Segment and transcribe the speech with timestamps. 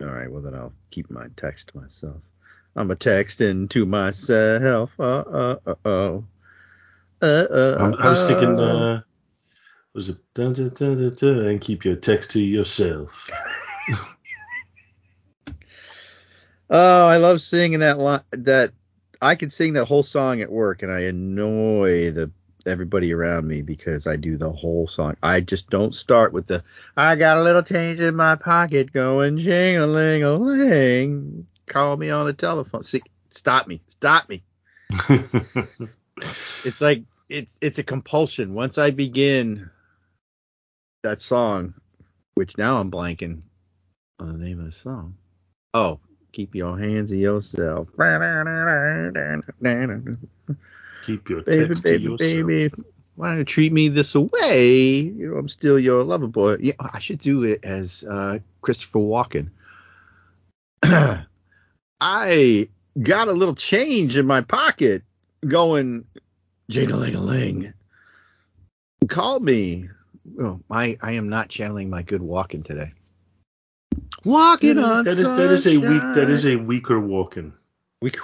[0.00, 2.16] All right, well then I'll keep my text to myself.
[2.76, 4.94] I'm a texting to myself.
[4.98, 6.24] Uh uh uh oh.
[7.20, 7.76] Uh uh.
[7.80, 8.62] I, I was thinking, uh.
[8.62, 9.00] uh,
[9.94, 13.10] was it dun, dun, dun, dun, dun, and keep your text to yourself.
[16.70, 18.20] Oh, I love singing that line.
[18.32, 18.72] That
[19.22, 22.30] I can sing that whole song at work, and I annoy the
[22.68, 25.16] everybody around me because I do the whole song.
[25.22, 26.62] I just don't start with the
[26.96, 31.46] I got a little change in my pocket going jing a ling a ling.
[31.66, 32.84] Call me on the telephone.
[32.84, 34.42] See, stop me, stop me.
[36.64, 38.54] It's like it's it's a compulsion.
[38.54, 39.70] Once I begin
[41.02, 41.74] that song,
[42.34, 43.42] which now I'm blanking
[44.18, 45.16] on the name of the song.
[45.74, 46.00] Oh,
[46.32, 47.88] keep your hands to yourself.
[51.08, 52.46] Keep your baby, text baby, to yourself.
[52.46, 52.82] baby.
[53.16, 54.88] Why don't you treat me this way?
[54.88, 56.56] You know, I'm still your lover boy.
[56.60, 59.50] Yeah, I should do it as uh, Christopher Walken.
[62.00, 62.68] I
[63.00, 65.02] got a little change in my pocket
[65.46, 66.04] going
[66.70, 67.72] jing-a-ling-a-ling.
[69.08, 69.88] Call me.
[70.40, 72.92] Oh, I, I am not channeling my good walking today.
[74.24, 77.52] Walking on that is that is a weak that is a weaker walking.
[78.02, 78.18] Weak.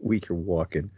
[0.00, 0.90] Weaker walking.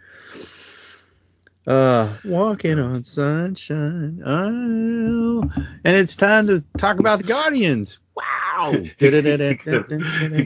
[1.66, 4.22] Uh, walking on sunshine.
[4.24, 5.42] Oh,
[5.84, 7.98] and it's time to talk about the Guardians.
[8.16, 8.72] Wow.
[8.98, 9.10] you,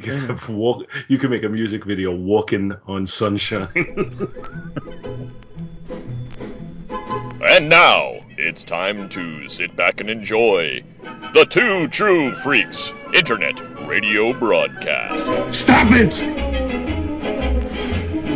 [0.00, 3.68] can walk, you can make a music video walking on sunshine.
[7.48, 10.82] And now it's time to sit back and enjoy
[11.32, 15.54] the Two True Freaks Internet Radio Broadcast.
[15.54, 16.55] Stop it!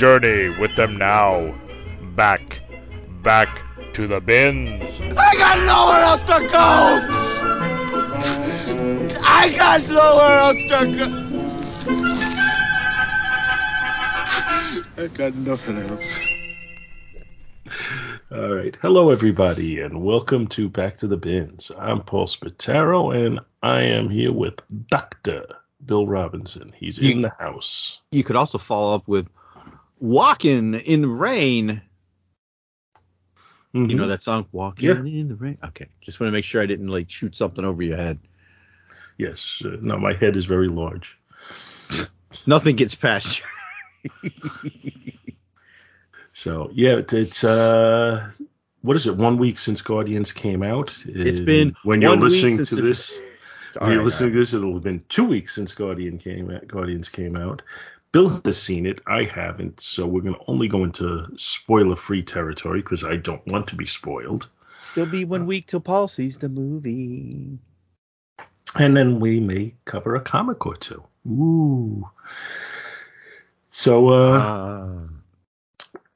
[0.00, 1.54] Journey with them now.
[2.16, 2.58] Back,
[3.22, 3.62] back
[3.92, 4.70] to the bins.
[5.14, 7.04] I got nowhere else to go!
[9.22, 11.08] I got nowhere else to go!
[14.96, 16.18] I got nothing else.
[18.32, 18.74] All right.
[18.80, 21.70] Hello, everybody, and welcome to Back to the Bins.
[21.78, 25.44] I'm Paul Spataro, and I am here with Dr.
[25.84, 26.72] Bill Robinson.
[26.74, 28.00] He's in the house.
[28.12, 29.28] You could also follow up with
[30.00, 31.80] walking in the rain.
[33.72, 35.06] You know that song, Walking Mm-hmm.
[35.06, 35.20] Yeah.
[35.20, 35.56] in the Rain?
[35.64, 35.86] Okay.
[36.00, 38.18] Just want to make sure I didn't like shoot something over your head.
[39.16, 39.62] Yes.
[39.64, 41.16] Uh, no, my head is very large.
[42.46, 43.42] Nothing gets past
[44.24, 44.30] you.
[46.32, 48.30] So, yeah, it- it's, uh,
[48.82, 50.90] what is it, one week since Guardians came out?
[51.06, 53.18] It's And been When you're listening to this,
[53.80, 56.66] All when you're listening to this, it'll have been two weeks since Guardian came out,
[56.66, 57.62] Guardians came out.
[58.12, 59.00] Bill has seen it.
[59.06, 59.80] I haven't.
[59.80, 63.76] So we're going to only go into spoiler free territory because I don't want to
[63.76, 64.48] be spoiled.
[64.82, 67.58] Still be one week till Paul sees the movie.
[68.78, 71.02] And then we may cover a comic or two.
[71.28, 72.08] Ooh.
[73.70, 75.08] So, uh, Uh,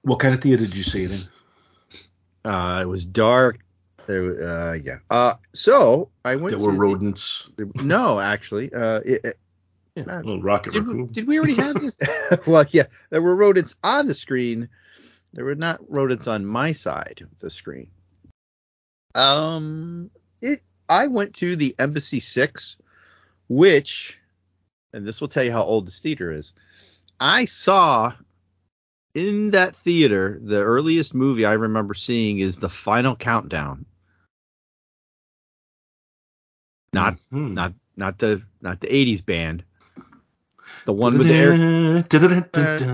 [0.02, 2.50] what kind of theater did you see it in?
[2.50, 3.60] uh, it was dark.
[4.06, 4.98] There, uh, yeah.
[5.08, 6.50] Uh, so I went.
[6.50, 7.48] There were the- rodents.
[7.76, 8.72] No, actually.
[8.72, 9.38] Uh, it-
[9.96, 11.96] Yeah, a little rocket did, we, did we already have this?
[12.46, 12.86] well, yeah.
[13.10, 14.68] There were rodents on the screen.
[15.32, 17.90] There were not rodents on my side of the screen.
[19.14, 20.10] Um,
[20.40, 20.62] it.
[20.88, 22.76] I went to the Embassy Six,
[23.48, 24.18] which,
[24.92, 26.52] and this will tell you how old this theater is.
[27.20, 28.12] I saw
[29.14, 33.86] in that theater the earliest movie I remember seeing is The Final Countdown.
[36.92, 37.54] Not Mhm.
[37.54, 39.64] not not the not the 80s band.
[40.84, 42.04] The one with the air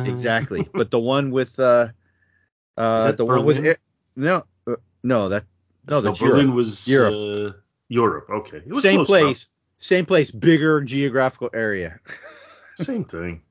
[0.07, 1.89] exactly, but the one with uh
[2.77, 3.77] uh the one with air,
[4.17, 5.45] no uh, no that
[5.89, 6.55] no No, Berlin Europe.
[6.55, 7.15] was Europe.
[7.15, 7.59] Uh,
[7.89, 8.31] Europe.
[8.31, 8.63] Okay.
[8.75, 9.49] Same place,
[9.79, 11.99] same place, bigger geographical area.
[12.77, 13.43] Same thing.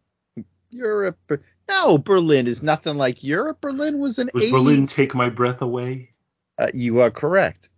[0.71, 1.17] Europe.
[1.67, 3.61] No, Berlin is nothing like Europe.
[3.61, 4.51] Berlin was an Was 80s.
[4.51, 6.09] Berlin take my breath away?
[6.57, 7.68] Uh, you are correct.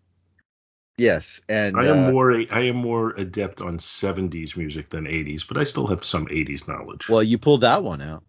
[0.98, 5.44] Yes, and I am uh, more I am more adept on 70s music than 80s,
[5.48, 7.10] but I still have some 80s knowledge.
[7.10, 8.24] Well, you pulled that one out.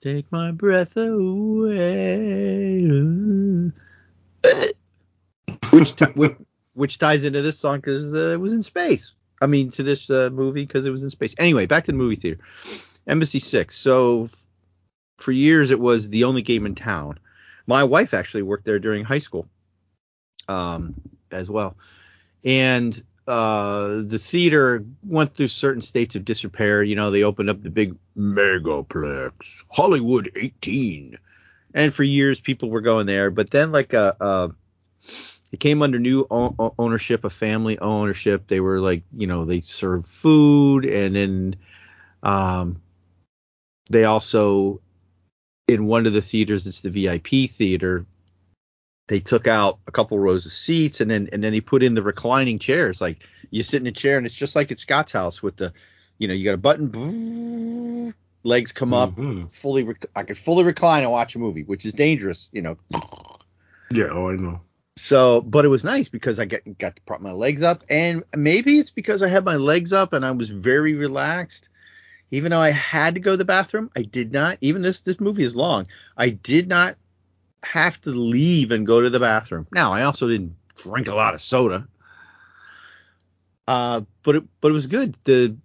[0.00, 2.80] Take my breath away.
[5.70, 6.36] which, ti- which
[6.74, 9.14] which ties into this song because uh, it was in space.
[9.40, 11.34] I mean, to this uh, movie because it was in space.
[11.38, 12.40] Anyway, back to the movie theater.
[13.06, 13.76] Embassy Six.
[13.76, 14.46] So f-
[15.18, 17.18] for years it was the only game in town.
[17.66, 19.48] My wife actually worked there during high school,
[20.48, 20.94] um,
[21.30, 21.76] as well,
[22.44, 26.82] and uh, the theater went through certain states of disrepair.
[26.82, 31.18] You know, they opened up the big megaplex, Hollywood 18,
[31.74, 33.30] and for years people were going there.
[33.30, 34.48] But then, like, uh, uh
[35.52, 38.48] it came under new o- ownership, a family ownership.
[38.48, 41.56] They were like, you know, they served food, and then
[42.24, 42.82] um,
[43.88, 44.80] they also
[45.68, 48.04] in one of the theaters, it's the VIP theater.
[49.06, 51.94] They took out a couple rows of seats and then and then he put in
[51.94, 53.00] the reclining chairs.
[53.00, 55.72] Like you sit in a chair and it's just like at Scott's house with the,
[56.18, 58.14] you know, you got a button,
[58.44, 59.50] legs come up, Mhm.
[59.52, 59.82] fully.
[59.84, 62.78] Rec- I could fully recline and watch a movie, which is dangerous, you know.
[63.90, 64.60] Yeah, oh, I know.
[64.96, 68.22] So, but it was nice because I got got to prop my legs up, and
[68.34, 71.68] maybe it's because I had my legs up and I was very relaxed.
[72.30, 74.58] Even though I had to go to the bathroom, I did not.
[74.60, 75.88] Even this this movie is long.
[76.16, 76.96] I did not
[77.64, 79.66] have to leave and go to the bathroom.
[79.72, 81.86] Now, I also didn't drink a lot of soda.
[83.66, 85.16] Uh, but it but it was good.
[85.24, 85.56] The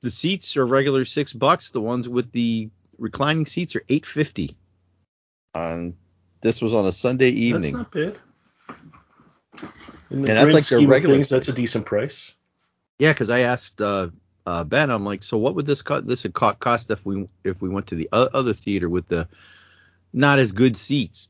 [0.00, 1.70] the seats are regular six bucks.
[1.70, 4.56] The ones with the reclining seats are eight fifty.
[5.54, 5.94] Um,
[6.42, 7.76] this was on a Sunday evening.
[7.76, 8.18] That's not bad.
[10.10, 12.32] In the And that's like their regular things, that's a decent price.
[12.98, 14.08] Yeah, because I asked uh,
[14.46, 16.06] uh, Ben, I'm like, so what would this cost?
[16.06, 19.28] This would cost if we if we went to the other theater with the
[20.12, 21.28] not as good seats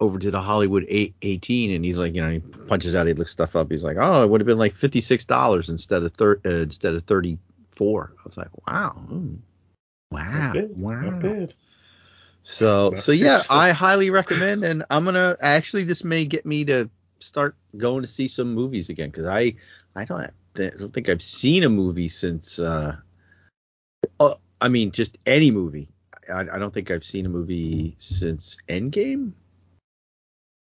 [0.00, 3.12] over to the Hollywood eight, 18, and he's like, you know, he punches out, he
[3.12, 3.70] looks stuff up.
[3.70, 6.50] He's like, oh, it would have been like fifty six dollars instead of thir- uh,
[6.50, 7.38] instead of thirty
[7.70, 8.12] four.
[8.18, 9.38] I was like, wow, mm,
[10.10, 10.70] wow, bad.
[10.76, 11.48] wow.
[12.44, 13.42] So so yeah.
[13.50, 18.08] I highly recommend, and I'm gonna actually this may get me to start going to
[18.08, 19.54] see some movies again because I
[19.94, 22.96] I don't I don't think I've seen a movie since uh
[24.18, 25.88] uh, I mean just any movie.
[26.32, 29.32] I, I don't think I've seen a movie since Endgame.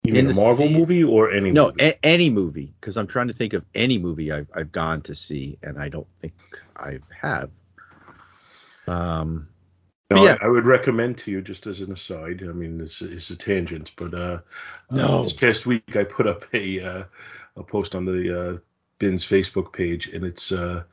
[0.09, 1.83] You In mean a Marvel thea- movie or any No, movie?
[1.85, 5.15] a- any movie because I'm trying to think of any movie I've I've gone to
[5.15, 6.33] see and I don't think
[6.77, 7.51] I have.
[8.87, 9.49] Um.
[10.11, 10.39] No, yeah.
[10.41, 12.43] I, I would recommend to you, just as an aside.
[12.43, 14.39] I mean, this is a tangent, but uh,
[14.91, 15.19] No.
[15.19, 17.05] uh, this past week I put up a uh,
[17.57, 18.59] a post on the uh,
[18.99, 20.85] Bin's Facebook page, and it's uh,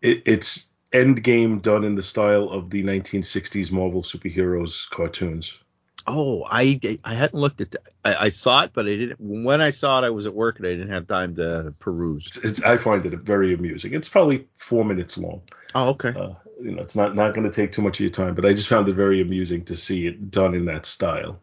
[0.00, 5.60] it, it's Endgame done in the style of the 1960s Marvel superheroes cartoons.
[6.06, 7.76] Oh, I I hadn't looked at.
[8.04, 9.20] I, I saw it, but I didn't.
[9.20, 12.26] When I saw it, I was at work and I didn't have time to peruse.
[12.26, 13.94] It's, it's I find it very amusing.
[13.94, 15.42] It's probably four minutes long.
[15.74, 16.08] Oh, okay.
[16.08, 18.44] Uh, you know, it's not not going to take too much of your time, but
[18.44, 21.40] I just found it very amusing to see it done in that style.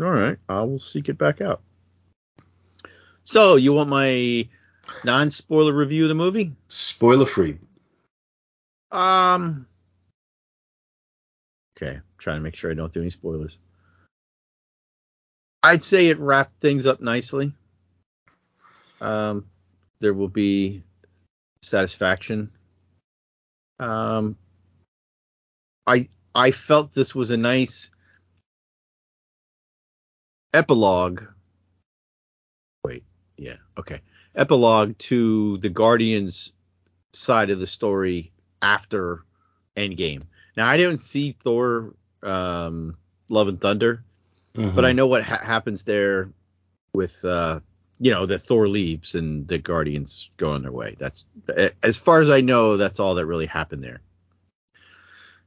[0.00, 1.62] All right, I will seek it back out.
[3.24, 4.46] So, you want my
[5.04, 6.52] non-spoiler review of the movie?
[6.68, 7.58] Spoiler free.
[8.92, 9.66] Um.
[11.76, 13.56] Okay, trying to make sure I don't do any spoilers.
[15.62, 17.52] I'd say it wrapped things up nicely.
[19.00, 19.46] Um,
[20.00, 20.82] there will be
[21.62, 22.50] satisfaction.
[23.78, 24.36] Um,
[25.86, 27.92] I I felt this was a nice
[30.52, 31.22] epilogue.
[32.84, 33.04] Wait,
[33.36, 34.00] yeah, okay,
[34.34, 36.52] epilogue to the Guardians
[37.12, 39.22] side of the story after
[39.76, 40.24] Endgame.
[40.56, 41.94] Now I didn't see Thor,
[42.26, 42.96] um,
[43.30, 44.04] Love and Thunder,
[44.54, 46.30] but I know what ha- happens there
[46.92, 47.60] with uh,
[47.98, 50.96] you know that Thor leaves and the Guardians go on their way.
[50.98, 51.24] That's
[51.82, 54.00] as far as I know, that's all that really happened there.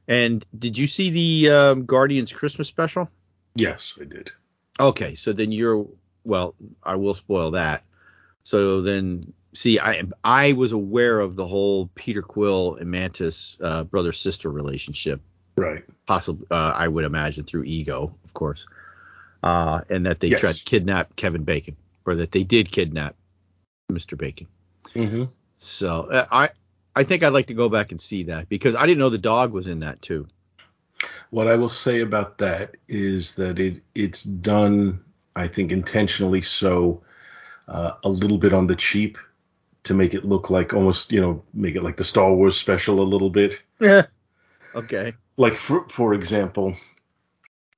[0.08, 3.08] And did you see the um, Guardians Christmas special?
[3.54, 4.32] yes, I did.
[4.78, 5.86] Okay, so then you're
[6.24, 7.84] well, I will spoil that.
[8.42, 13.84] So then see I I was aware of the whole Peter Quill and Mantis uh,
[13.84, 15.20] brother sister relationship
[15.60, 15.84] Right.
[16.06, 18.66] possibly uh, I would imagine through ego, of course.
[19.42, 20.40] Uh, and that they Yes.
[20.40, 21.76] tried to kidnap Kevin Bacon
[22.06, 23.14] or that they did kidnap
[23.92, 24.16] Mr.
[24.16, 24.46] Bacon.
[24.94, 25.24] Mm-hmm.
[25.56, 26.50] So uh, I
[26.96, 29.18] I think I'd like to go back and see that because I didn't know the
[29.18, 30.26] dog was in that too.
[31.30, 35.04] What I will say about that is that it it's done,
[35.36, 37.02] I think, intentionally so,
[37.68, 39.16] uh, a little bit on the cheap
[39.84, 43.00] to make it look like almost, you know, make it like the Star Wars special
[43.00, 43.62] a little bit.
[43.80, 44.06] Yeah.
[44.72, 45.14] Okay.
[45.40, 46.76] Like for for example,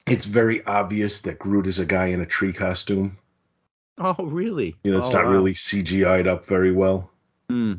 [0.08, 3.18] it's very obvious that Groot is a guy in a tree costume.
[3.98, 4.74] Oh really?
[4.82, 5.30] You know, it's Oh, not wow.
[5.30, 7.12] really CGI'd up very well.
[7.48, 7.74] Hmm.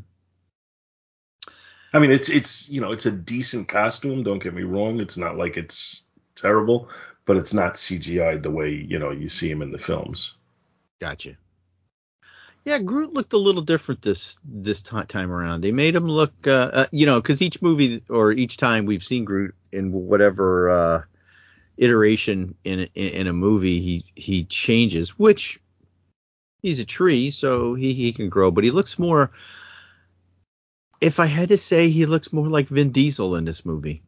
[1.92, 4.24] I mean, it's it's you know it's a decent costume.
[4.24, 5.02] Don't get me wrong.
[5.02, 6.06] It's not like it's
[6.38, 6.88] terrible,
[7.26, 10.36] but it's not CGI'd the way you know you see him in the films.
[11.02, 11.36] Gotcha.
[12.66, 15.62] Yeah, Groot looked a little different this this ti- time around.
[15.62, 19.04] They made him look, uh, uh, you know, because each movie or each time we've
[19.04, 21.02] seen Groot in whatever uh,
[21.78, 25.20] iteration in, in in a movie, he he changes.
[25.20, 25.60] Which
[26.62, 29.32] he's a tree, so he he can grow, but he looks more.
[31.02, 34.04] If I had to say, he looks more like Vin Diesel in this movie.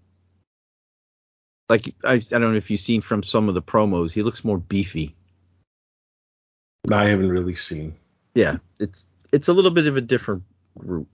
[1.67, 4.45] Like I, I don't know if you've seen from some of the promos, he looks
[4.45, 5.13] more beefy.
[6.89, 7.95] I haven't really seen.
[8.35, 10.43] Yeah, it's it's a little bit of a different
[10.77, 11.07] group.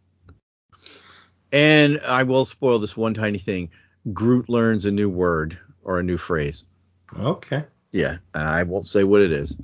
[1.52, 3.70] And I will spoil this one tiny thing.
[4.12, 6.66] Groot learns a new word or a new phrase.
[7.18, 7.64] Okay.
[7.92, 9.58] Yeah, I won't say what it is.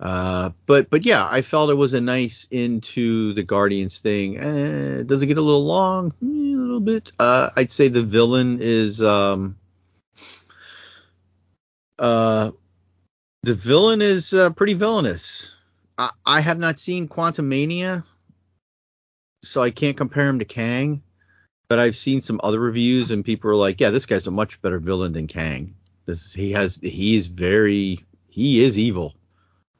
[0.00, 4.38] Uh, but but yeah, I felt it was a nice into the Guardians thing.
[4.38, 6.12] Eh, does it get a little long?
[6.22, 7.12] Eh, a little bit.
[7.18, 9.56] Uh, I'd say the villain is um
[11.98, 12.50] uh
[13.42, 15.54] the villain is uh, pretty villainous.
[15.98, 18.04] I, I have not seen Quantumania,
[19.42, 21.02] so I can't compare him to Kang.
[21.68, 24.60] But I've seen some other reviews, and people are like, "Yeah, this guy's a much
[24.60, 25.74] better villain than Kang.
[26.04, 29.14] This he has he is very he is evil,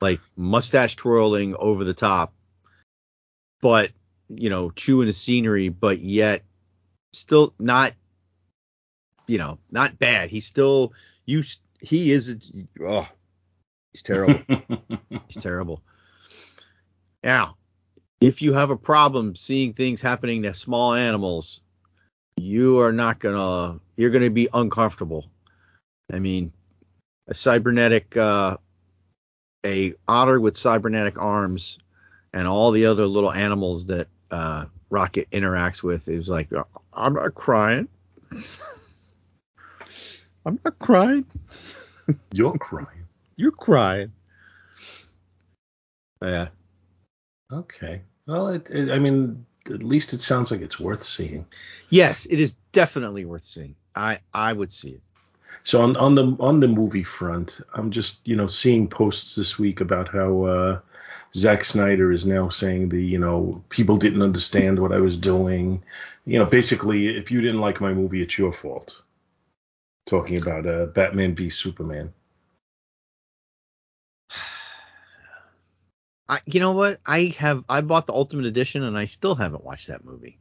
[0.00, 2.32] like mustache twirling over the top,
[3.60, 3.90] but
[4.28, 6.44] you know chewing the scenery, but yet
[7.12, 7.92] still not,
[9.26, 10.30] you know, not bad.
[10.30, 10.94] He's still
[11.26, 11.42] you.
[11.80, 12.50] He is.
[12.80, 13.08] Oh,
[13.92, 14.40] he's terrible.
[15.28, 15.82] He's terrible.
[17.22, 17.56] Now,
[18.20, 21.60] if you have a problem seeing things happening to small animals,
[22.36, 25.26] you are not gonna you're gonna be uncomfortable.
[26.12, 26.52] I mean,
[27.28, 28.56] a cybernetic uh
[29.64, 31.78] a otter with cybernetic arms
[32.32, 36.50] and all the other little animals that uh Rocket interacts with is like
[36.92, 37.88] I'm not crying.
[40.44, 41.24] I'm not crying.
[42.32, 43.06] You're crying.
[43.36, 44.12] You're crying.
[46.20, 46.48] Yeah.
[47.52, 48.02] Okay.
[48.26, 51.46] Well, it, it, I mean, at least it sounds like it's worth seeing.
[51.90, 53.76] Yes, it is definitely worth seeing.
[53.94, 55.02] I I would see it.
[55.64, 59.58] So on on the on the movie front, I'm just you know seeing posts this
[59.58, 60.80] week about how uh,
[61.34, 65.82] Zack Snyder is now saying the you know people didn't understand what I was doing.
[66.24, 69.00] You know, basically, if you didn't like my movie, it's your fault.
[70.06, 72.12] Talking about uh, Batman v Superman.
[76.32, 76.98] I, you know what?
[77.04, 80.38] I have I bought the Ultimate Edition and I still haven't watched that movie.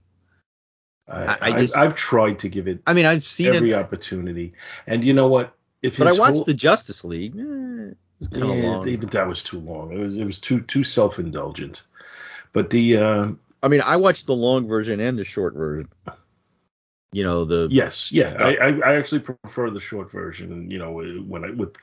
[1.06, 4.54] I, I- just- I've tried to give it I mean, I've seen every it, opportunity,
[4.88, 5.54] and you know what?
[5.82, 7.36] If but I watched whole- the Justice League.
[7.36, 8.88] Eh, it was kind of yeah, long.
[8.88, 9.92] even that was too long.
[9.92, 11.84] It was it was too too self indulgent.
[12.54, 13.28] But the uh,
[13.62, 15.90] I mean, I watched the long version and the short version.
[17.12, 20.72] You know the Yes, yeah, I, I, I actually prefer the short version.
[20.72, 20.94] You know,
[21.28, 21.76] when I with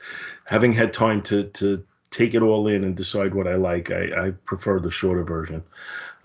[0.45, 4.27] having had time to to take it all in and decide what I like, I,
[4.27, 5.63] I prefer the shorter version.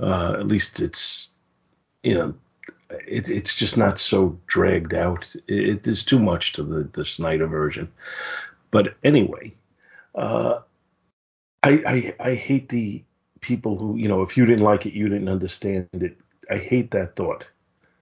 [0.01, 1.35] Uh, at least it's
[2.03, 2.35] you know,
[3.07, 5.35] it's it's just not so dragged out.
[5.49, 7.91] It, it is too much to the the Snyder version.
[8.71, 9.55] But anyway,
[10.15, 10.61] uh,
[11.63, 13.03] I, I I hate the
[13.41, 16.17] people who you know if you didn't like it, you didn't understand it.
[16.51, 17.47] I hate that thought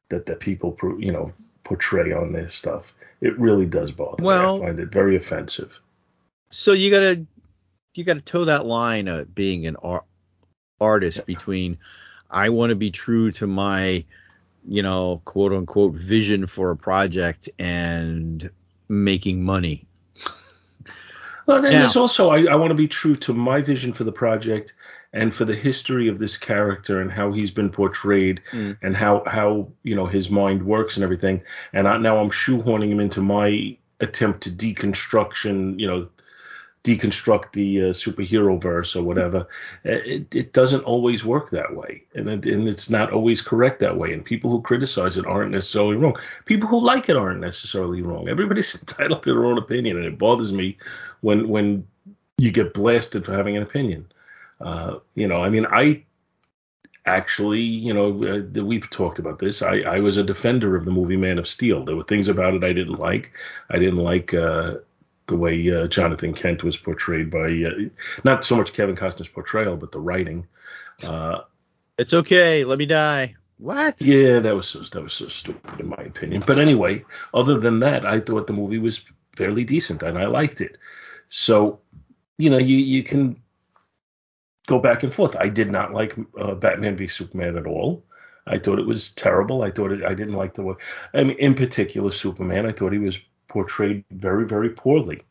[0.08, 1.32] that that people you know
[1.64, 2.92] portray on this stuff.
[3.20, 4.62] It really does bother Well- me.
[4.64, 5.72] I find it very offensive.
[6.50, 7.24] so you gotta
[7.94, 10.04] you gotta toe that line of being an ar-
[10.80, 11.78] artist between
[12.30, 14.04] I want to be true to my
[14.66, 18.48] you know quote unquote vision for a project and
[18.88, 19.86] making money.
[21.46, 24.04] Well, and Now- there's also I, I want to be true to my vision for
[24.04, 24.74] the project
[25.12, 28.78] and for the history of this character and how he's been portrayed Mm.
[28.82, 31.42] and how how you know his mind works and everything.
[31.72, 36.08] And I, now I'm shoehorning him into my attempt to deconstruction, you know,
[36.84, 39.46] deconstruct the uh, superhero verse or whatever.
[39.84, 43.80] Uh, It, it doesn't always work that way, and it, and it's not always correct
[43.80, 44.12] that way.
[44.12, 46.16] And people who criticize it aren't necessarily wrong.
[46.44, 48.28] People who like it aren't necessarily wrong.
[48.28, 50.76] Everybody's entitled to their own opinion, and it bothers me
[51.20, 51.86] when when
[52.38, 54.10] you get blasted for having an opinion.
[54.60, 56.04] Uh, you know, I mean, I
[57.06, 59.62] actually, you know, uh, we've talked about this.
[59.62, 61.84] I, I was a defender of the movie Man of Steel.
[61.84, 63.32] There were things about it I didn't like.
[63.70, 64.74] I didn't like uh,
[65.26, 67.88] the way uh, Jonathan Kent was portrayed by uh,
[68.24, 70.46] not so much Kevin Costner's portrayal, but the writing.
[71.06, 71.40] Uh,
[71.98, 73.36] It's okay, let me die.
[73.58, 74.00] What?
[74.02, 76.42] yeah, that was so, that was so stupid in my opinion.
[76.46, 79.04] But anyway, other than that, I thought the movie was
[79.36, 80.78] fairly decent and I liked it.
[81.28, 81.80] So,
[82.38, 83.40] you know, you you can
[84.66, 85.36] go back and forth.
[85.36, 88.04] I did not like uh, Batman v Superman at all.
[88.46, 89.62] I thought it was terrible.
[89.62, 90.74] I thought it, I didn't like the way.
[91.14, 92.66] I mean, in particular, Superman.
[92.66, 93.18] I thought he was
[93.52, 95.22] portrayed very, very poorly.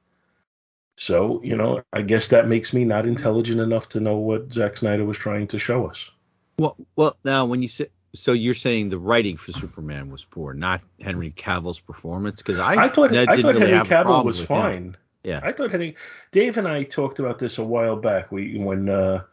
[0.98, 4.78] So, you know, I guess that makes me not intelligent enough to know what Zack
[4.78, 6.12] Snyder was trying to show us.
[6.60, 10.54] Well, well, now when you say so, you're saying the writing for Superman was poor,
[10.54, 14.26] not Henry Cavill's performance, because I, I thought I didn't thought really Henry have Cavill
[14.26, 14.58] was with him.
[14.58, 14.98] fine.
[15.24, 15.40] Yeah.
[15.44, 15.96] I thought Henry
[16.32, 18.32] Dave and I talked about this a while back.
[18.32, 19.24] We when uh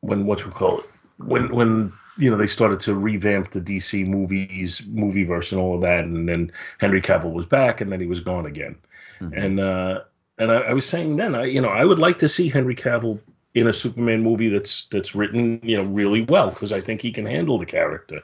[0.00, 0.86] when what we call it
[1.18, 5.74] when when you know they started to revamp the DC movies movie verse and all
[5.74, 8.76] of that, and then Henry Cavill was back, and then he was gone again.
[9.20, 9.44] Mhm.
[9.44, 10.00] And uh
[10.38, 12.74] and I, I was saying then, I you know I would like to see Henry
[12.74, 13.20] Cavill
[13.54, 17.12] in a Superman movie that's that's written you know really well because I think he
[17.12, 18.20] can handle the character.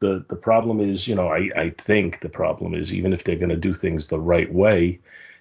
[0.00, 3.36] The the problem is you know I I think the problem is even if they're
[3.36, 5.00] going to do things the right way,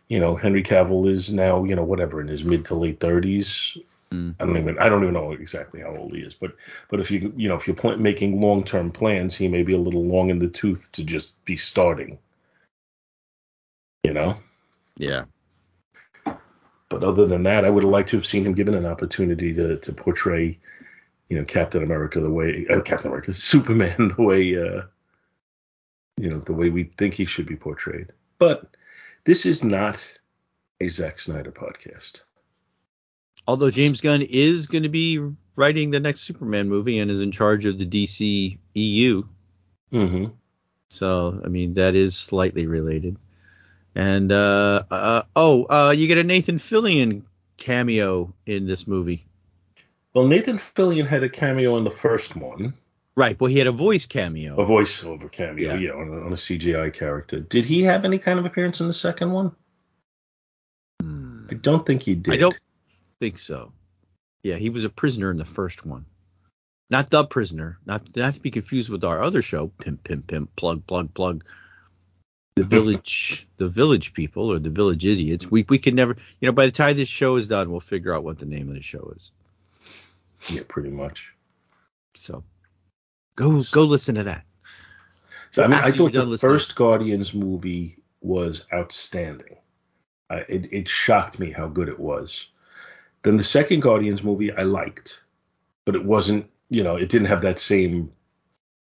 [0.10, 3.78] you know Henry Cavill is now you know whatever in his mid to late thirties.
[4.16, 4.36] Mm.
[4.40, 6.56] I don't even I don't even know exactly how old he is, but
[6.90, 9.74] but if you you know if you're pl- making long term plans, he may be
[9.74, 12.18] a little long in the tooth to just be starting.
[14.04, 14.38] You know.
[14.98, 15.26] Yeah.
[16.90, 19.54] But other than that, I would have liked to have seen him given an opportunity
[19.54, 20.58] to to portray,
[21.30, 24.84] you know, Captain America the way uh, Captain America, Superman the way, uh,
[26.18, 28.14] you know, the way we think he should be portrayed.
[28.40, 28.78] But
[29.26, 30.00] this is not
[30.80, 32.24] a Zack Snyder podcast.
[33.48, 35.20] Although James Gunn is going to be
[35.56, 39.24] writing the next Superman movie and is in charge of the DC EU,
[39.94, 40.26] Mm-hmm.
[40.90, 43.18] so I mean that is slightly related.
[43.94, 47.22] And uh, uh oh, uh you get a Nathan Fillion
[47.58, 49.26] cameo in this movie.
[50.14, 52.74] Well, Nathan Fillion had a cameo in the first one,
[53.16, 54.60] Right, well he had a voice cameo.
[54.60, 55.80] a voiceover cameo, Yeah.
[55.80, 57.40] yeah, on, a, on a CGI character.
[57.40, 59.52] Did he have any kind of appearance in the second one?
[61.02, 62.34] Hmm, I don't think he did.
[62.34, 62.58] I don't
[63.20, 63.72] think so.
[64.44, 66.06] Yeah, he was a prisoner in the first one.
[66.90, 70.56] Not the prisoner, not not to be confused with our other show, pimp pimp pimp
[70.56, 71.44] plug plug plug.
[72.56, 75.50] The village, the village people or the village idiots.
[75.50, 78.14] We we could never, you know, by the time this show is done, we'll figure
[78.14, 79.32] out what the name of the show is.
[80.50, 81.34] Yeah, pretty much.
[82.16, 82.44] So
[83.36, 84.44] go go listen to that.
[85.52, 86.52] So I mean, After I thought the listening.
[86.52, 89.58] first Guardians movie was outstanding.
[90.30, 92.50] I, it, it shocked me how good it was.
[93.26, 95.20] Then the second Guardians movie I liked,
[95.84, 98.12] but it wasn't, you know, it didn't have that same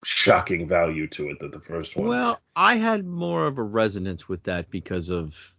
[0.05, 2.07] shocking value to it that the first one.
[2.07, 5.55] Well, I had more of a resonance with that because of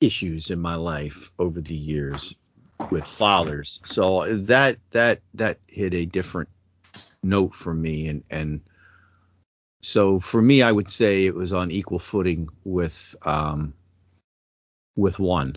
[0.00, 2.32] issues in my life over the years
[2.92, 3.80] with fathers.
[3.84, 6.48] So that that that hit a different
[7.24, 8.60] note for me and and
[9.82, 13.74] so for me I would say it was on equal footing with um
[14.94, 15.56] with one.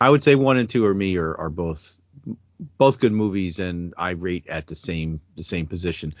[0.00, 1.96] I would say one and two or me are, are both
[2.78, 6.14] both good movies and I rate at the same the same position.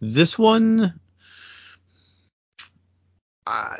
[0.00, 0.98] This one
[3.46, 3.76] I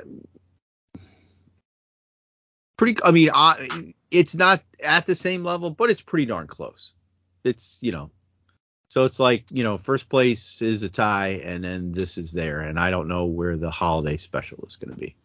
[2.76, 6.94] pretty I mean I it's not at the same level but it's pretty darn close.
[7.44, 8.10] It's you know
[8.88, 12.60] so it's like you know first place is a tie and then this is there
[12.60, 15.16] and I don't know where the holiday special is going to be.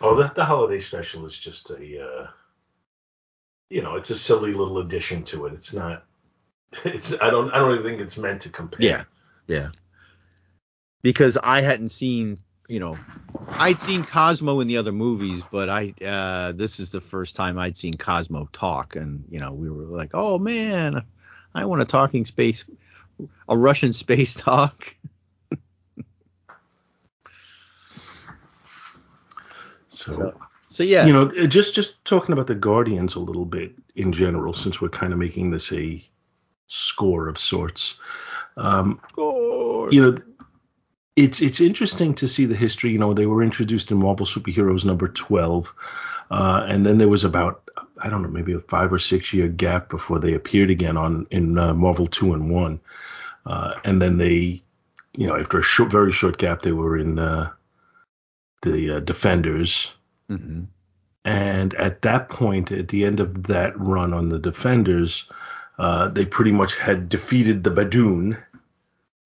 [0.00, 2.26] Oh, the, the holiday special is just a, uh,
[3.70, 5.54] you know, it's a silly little addition to it.
[5.54, 6.04] It's not.
[6.84, 8.84] It's I don't I don't even think it's meant to compare.
[8.84, 9.04] Yeah.
[9.46, 9.68] Yeah.
[11.02, 12.98] Because I hadn't seen, you know,
[13.50, 17.58] I'd seen Cosmo in the other movies, but I uh this is the first time
[17.58, 21.02] I'd seen Cosmo talk and, you know, we were like, "Oh man,
[21.54, 22.64] I want a talking space
[23.48, 24.94] a Russian space talk."
[29.96, 30.34] So
[30.68, 31.06] So yeah.
[31.06, 34.88] you know, just just talking about the Guardians a little bit in general, since we're
[34.88, 36.02] kind of making this a
[36.66, 37.98] score of sorts.
[38.56, 40.14] Um, you know,
[41.14, 42.90] it's it's interesting to see the history.
[42.90, 45.72] You know, they were introduced in Marvel Superheroes number twelve,
[46.30, 47.68] uh, and then there was about
[48.02, 51.26] I don't know maybe a five or six year gap before they appeared again on
[51.30, 52.80] in uh, Marvel Two-in-One,
[53.46, 54.62] uh, and then they,
[55.16, 57.50] you know, after a short, very short gap, they were in uh,
[58.70, 59.92] the uh, Defenders.
[60.30, 60.66] Mhm.
[61.24, 65.28] And at that point, at the end of that run on the Defenders,
[65.78, 68.40] uh, they pretty much had defeated the Badoon,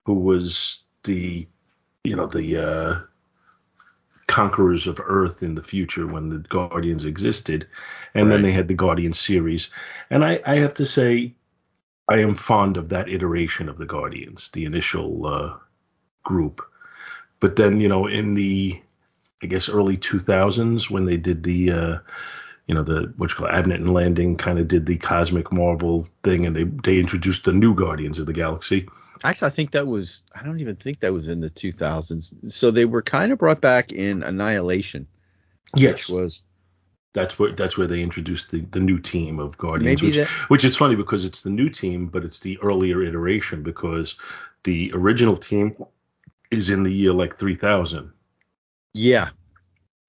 [0.07, 1.47] who was the,
[2.05, 3.01] you know, the uh,
[4.27, 7.69] conquerors of Earth in the future when the Guardians existed.
[8.15, 9.71] And then they had the Guardian series.
[10.09, 11.35] And I, I have to say,
[12.09, 15.57] I am fond of that iteration of the Guardians, the initial uh,
[16.25, 16.63] group.
[17.41, 18.81] But then, you know, in the
[19.43, 21.99] I guess early 2000s when they did the uh,
[22.67, 26.07] you know the what you call Abnett and Lanning kind of did the cosmic Marvel
[26.23, 28.87] thing and they they introduced the new Guardians of the Galaxy.
[29.25, 32.51] Actually, I think that was I don't even think that was in the 2000s.
[32.53, 35.07] So they were kind of brought back in Annihilation,
[35.75, 36.09] Yes.
[36.09, 36.43] which was
[37.13, 40.29] That's where that's where they introduced the, the new team of Guardians, Maybe which, that-
[40.49, 44.17] which is funny because it's the new team, but it's the earlier iteration because
[44.65, 45.75] the original team
[46.51, 48.13] is in the year like 3000.
[48.95, 49.31] Yeah.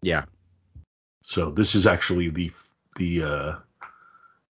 [0.01, 0.25] Yeah.
[1.23, 2.51] So this is actually the
[2.97, 3.55] the uh,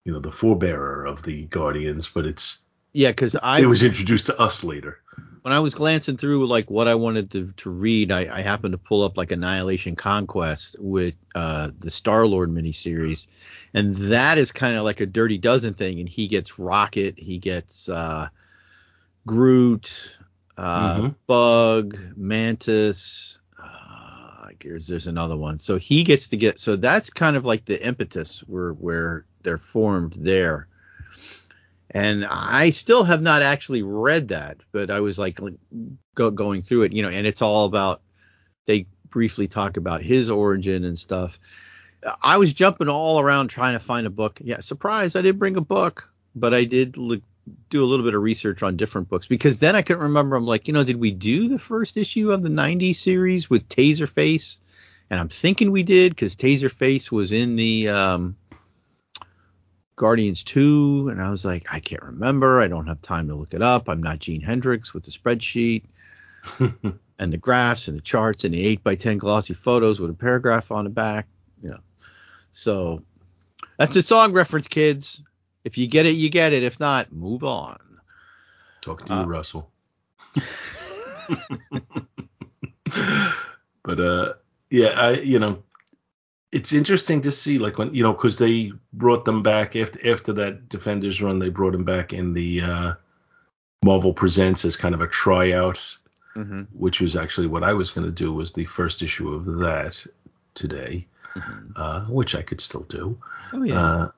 [0.05, 2.61] you know the forebearer of the Guardians, but it's
[2.93, 4.99] Yeah, because I it was introduced to us later.
[5.41, 8.71] when I was glancing through like what I wanted to, to read, I, I happened
[8.71, 13.27] to pull up like Annihilation Conquest with uh, the Star Lord miniseries,
[13.73, 15.99] and that is kind of like a Dirty Dozen thing.
[15.99, 18.29] And he gets Rocket, he gets uh,
[19.27, 20.17] Groot,
[20.57, 21.15] uh, Mhm.
[21.27, 23.37] Bug, Mantis.
[24.51, 25.57] Uh, there's there's another one.
[25.57, 26.59] So he gets to get.
[26.59, 30.67] So that's kind of like the impetus where where they're formed there
[31.93, 35.39] and I still have not actually read that, but I was like
[36.15, 38.01] go, going through it, you know, and it's all about
[38.65, 41.37] they briefly talk about his origin and stuff.
[42.21, 44.39] I was jumping all around trying to find a book.
[44.41, 47.21] Yeah, surprise, I didn't bring a book, but I did look,
[47.69, 50.35] do a little bit of research on different books because then I couldn't remember.
[50.35, 53.67] I'm like, you know, did we do the first issue of the 90s series with
[53.67, 54.59] Taserface?
[55.09, 58.37] And I'm thinking we did because Taserface was in the um,
[59.95, 62.61] Guardians 2, and I was like, I can't remember.
[62.61, 63.89] I don't have time to look it up.
[63.89, 65.83] I'm not Gene Hendricks with the spreadsheet
[66.59, 70.15] and the graphs and the charts and the 8 by 10 glossy photos with a
[70.15, 71.27] paragraph on the back.
[71.61, 71.77] Yeah.
[72.51, 73.03] So
[73.77, 75.21] that's a song reference, kids.
[75.63, 76.63] If you get it, you get it.
[76.63, 77.77] If not, move on.
[78.81, 79.69] Talk to you, Uh, Russell.
[83.83, 84.33] but uh,
[84.69, 85.63] yeah, I you know,
[86.51, 90.33] it's interesting to see like when you know because they brought them back after after
[90.33, 92.93] that Defenders run, they brought them back in the uh,
[93.83, 95.97] Marvel Presents as kind of a tryout,
[96.37, 96.61] Mm-hmm.
[96.71, 100.01] which was actually what I was going to do was the first issue of that
[100.53, 101.71] today, Mm-hmm.
[101.75, 103.17] uh, which I could still do.
[103.53, 103.79] Oh yeah.
[103.85, 104.11] Uh,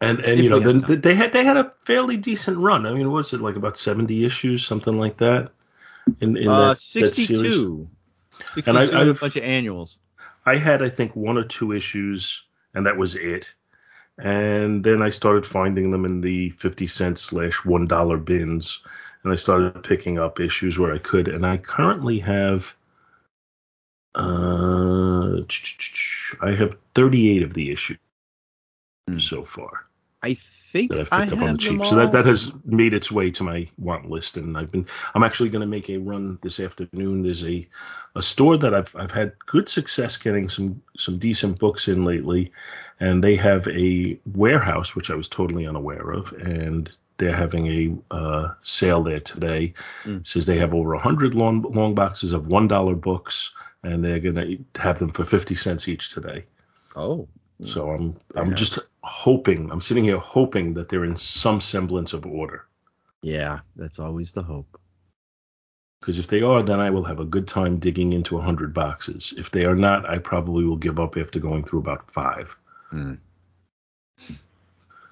[0.00, 1.00] and and If you know we have then time.
[1.00, 2.86] they had they had a fairly decent run.
[2.86, 5.50] I mean, was it like about seventy issues, something like that?
[6.20, 7.16] In in uh, that, that series.
[7.16, 7.88] 62.
[8.54, 9.98] 62 And I- and a I've- bunch of annuals.
[10.46, 13.46] I had I think one or two issues, and that was it.
[14.18, 18.80] And then I started finding them in the fifty cent slash one dollar bins,
[19.22, 21.28] and I started picking up issues where I could.
[21.28, 22.74] And I currently have,
[24.14, 25.40] uh,
[26.40, 27.98] I have thirty eight of the issues.
[29.16, 29.88] So far.
[30.22, 31.86] I think that I've I picked up have on the cheap.
[31.86, 35.22] So that, that has made its way to my want list, and I've been I'm
[35.22, 37.22] actually going to make a run this afternoon.
[37.22, 37.66] There's a
[38.16, 42.52] a store that I've I've had good success getting some some decent books in lately,
[42.98, 47.66] and they have a warehouse which I was totally unaware of, and they're having
[48.10, 49.74] a uh, sale there today.
[50.04, 50.26] Mm.
[50.26, 53.52] Says they have over hundred long long boxes of one dollar books,
[53.84, 56.44] and they're going to have them for fifty cents each today.
[56.96, 57.28] Oh.
[57.60, 62.26] So I'm I'm just hoping I'm sitting here hoping that they're in some semblance of
[62.26, 62.66] order.
[63.22, 64.78] Yeah, that's always the hope.
[66.00, 68.72] Because if they are, then I will have a good time digging into a hundred
[68.72, 69.34] boxes.
[69.36, 72.56] If they are not, I probably will give up after going through about five.
[72.90, 73.14] Hmm.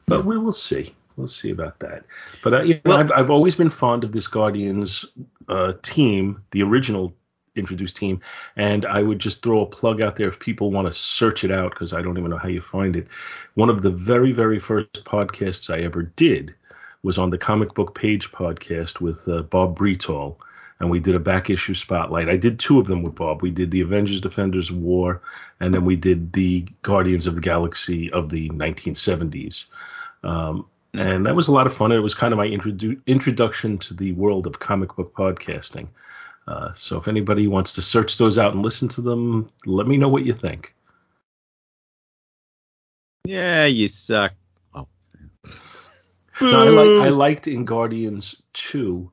[0.06, 0.94] But we will see.
[1.16, 2.04] We'll see about that.
[2.44, 5.04] But uh, you know, Well- I've I've always been fond of this Guardians
[5.48, 7.14] uh, team, the original
[7.56, 8.20] introduced team,
[8.56, 11.50] and I would just throw a plug out there if people want to search it
[11.50, 13.08] out because I don't even know how you find it.
[13.54, 16.54] One of the very very first podcasts I ever did
[17.02, 20.36] was on the Comic Book Page podcast with uh, Bob Bretall,
[20.80, 22.28] and we did a back issue spotlight.
[22.28, 23.42] I did two of them with Bob.
[23.42, 25.22] We did the Avengers Defenders War,
[25.60, 29.66] and then we did the Guardians of the Galaxy of the 1970s.
[30.24, 31.92] Um, and that was a lot of fun.
[31.92, 35.88] It was kind of my introdu- introduction to the world of comic book podcasting.
[36.48, 39.96] Uh, so if anybody wants to search those out and listen to them, let me
[39.96, 40.74] know what you think.
[43.24, 44.32] Yeah, you suck.
[44.74, 44.86] Oh.
[46.40, 49.10] Now, I, like, I liked in Guardians 2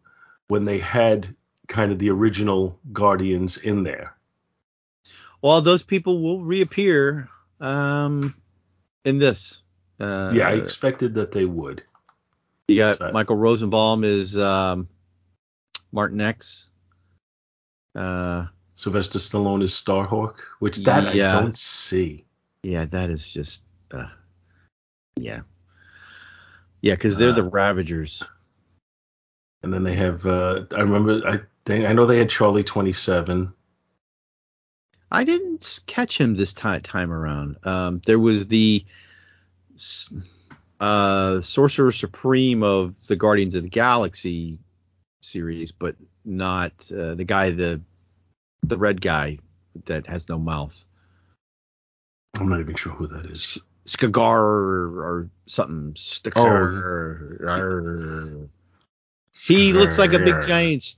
[0.47, 1.33] when they had
[1.67, 4.15] kind of the original Guardians in there.
[5.41, 8.35] Well, those people will reappear um,
[9.05, 9.61] in this.
[9.99, 11.83] Uh, yeah, I expected that they would.
[12.67, 14.87] you got so- Michael Rosenbaum is um,
[15.93, 16.65] Martinex.
[17.95, 21.37] Uh, Sylvester Stallone is Starhawk, which that Yeah.
[21.37, 22.25] I don't see.
[22.63, 23.63] yeah, that is just.
[23.91, 24.09] Uh,
[25.15, 25.41] yeah.
[26.81, 28.23] Yeah, because they're Uh, the Ravagers.
[29.61, 33.53] And then they have, uh, I remember, I they, I know they had Charlie 27.
[35.11, 37.57] I didn't catch him this time time around.
[37.63, 38.83] Um, there was the
[40.79, 44.57] uh, Sorcerer Supreme of the Guardians of the Galaxy
[45.23, 47.81] series, but not uh, the guy the
[48.63, 49.39] the red guy
[49.85, 50.85] that has no mouth.
[52.39, 53.59] I'm not even sure who that is.
[53.85, 55.93] Skagar or, or something.
[55.93, 57.39] Skagar.
[59.31, 60.95] He looks like a big giant.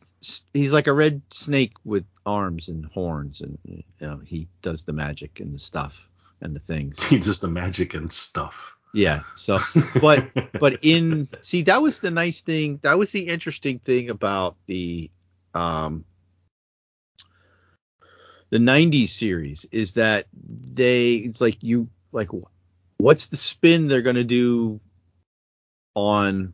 [0.53, 4.93] He's like a red snake with arms and horns, and you know, he does the
[4.93, 6.09] magic and the stuff
[6.41, 7.01] and the things.
[7.07, 8.75] He does the magic and stuff.
[8.95, 9.23] Yeah.
[9.35, 9.59] So,
[10.01, 12.79] but but in see that was the nice thing.
[12.81, 15.11] That was the interesting thing about the
[15.53, 16.05] um
[18.51, 22.29] the 90s series is that they it's like you like
[22.97, 24.79] what's the spin they're going to do
[25.93, 26.53] on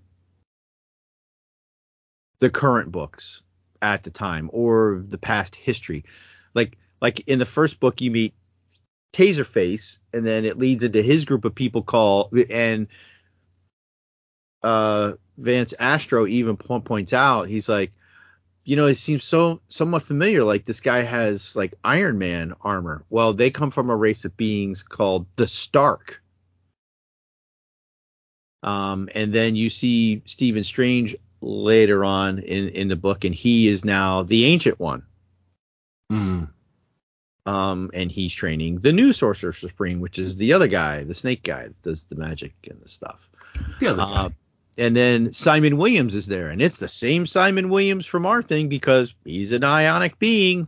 [2.39, 3.43] the current books
[3.83, 6.05] at the time or the past history
[6.55, 8.33] like like in the first book you meet
[9.13, 12.87] Taserface, and then it leads into his group of people call and
[14.63, 17.91] uh Vance Astro even po- points out he's like
[18.63, 23.03] you know it seems so somewhat familiar like this guy has like Iron Man armor.
[23.09, 26.21] Well they come from a race of beings called the Stark.
[28.61, 33.67] Um and then you see Stephen Strange later on in in the book and he
[33.67, 35.03] is now the ancient one.
[36.11, 36.49] Mm.
[37.45, 41.43] Um, and he's training the new Sorcerer Supreme, which is the other guy, the snake
[41.43, 43.19] guy that does the magic and the stuff.
[43.79, 44.35] The other Uh, guy.
[44.77, 48.69] and then Simon Williams is there, and it's the same Simon Williams from our thing
[48.69, 50.67] because he's an ionic being,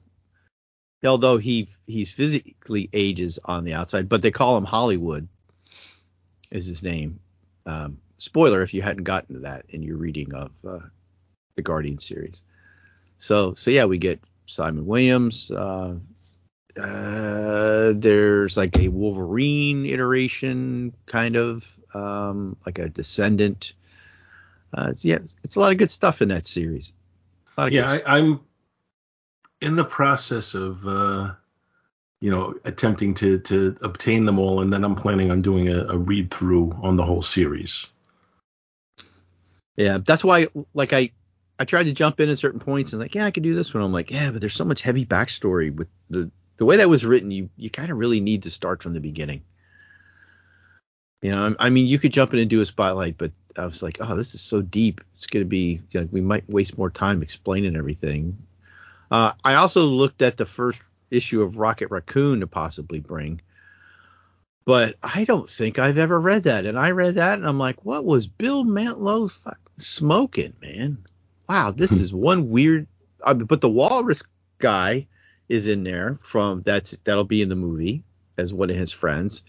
[1.05, 5.27] although he he's physically ages on the outside, but they call him Hollywood,
[6.51, 7.19] is his name.
[7.65, 10.79] Um, spoiler if you hadn't gotten to that in your reading of uh,
[11.55, 12.41] the Guardian series.
[13.17, 15.49] So so yeah, we get Simon Williams.
[15.51, 15.95] Uh,
[16.81, 23.73] uh, there's like a Wolverine iteration, kind of um, like a descendant.
[24.73, 26.91] Uh, it's, yeah, it's a lot of good stuff in that series.
[27.57, 28.41] A lot of Yeah, good I, I'm
[29.61, 31.33] in the process of, uh,
[32.21, 35.85] you know, attempting to to obtain them all, and then I'm planning on doing a,
[35.89, 37.87] a read through on the whole series.
[39.75, 41.11] Yeah, that's why like I
[41.59, 43.73] I tried to jump in at certain points and like yeah I could do this
[43.73, 43.83] one.
[43.83, 47.05] I'm like yeah, but there's so much heavy backstory with the the way that was
[47.05, 47.31] written.
[47.31, 49.41] You you kind of really need to start from the beginning.
[51.21, 53.65] You know, I I mean, you could jump in and do a spotlight, but I
[53.65, 55.01] was like, oh, this is so deep.
[55.15, 58.37] It's gonna be you know, we might waste more time explaining everything.
[59.11, 63.41] Uh, I also looked at the first issue of Rocket Raccoon to possibly bring,
[64.65, 66.65] but I don't think I've ever read that.
[66.65, 70.97] And I read that and I'm like, what was Bill Mantlo fuck smoking, man?
[71.47, 72.87] Wow, this is one weird.
[73.21, 74.23] Uh, but the Walrus
[74.59, 75.07] guy
[75.53, 78.03] is in there from that's that'll be in the movie
[78.39, 79.43] as one of his friends.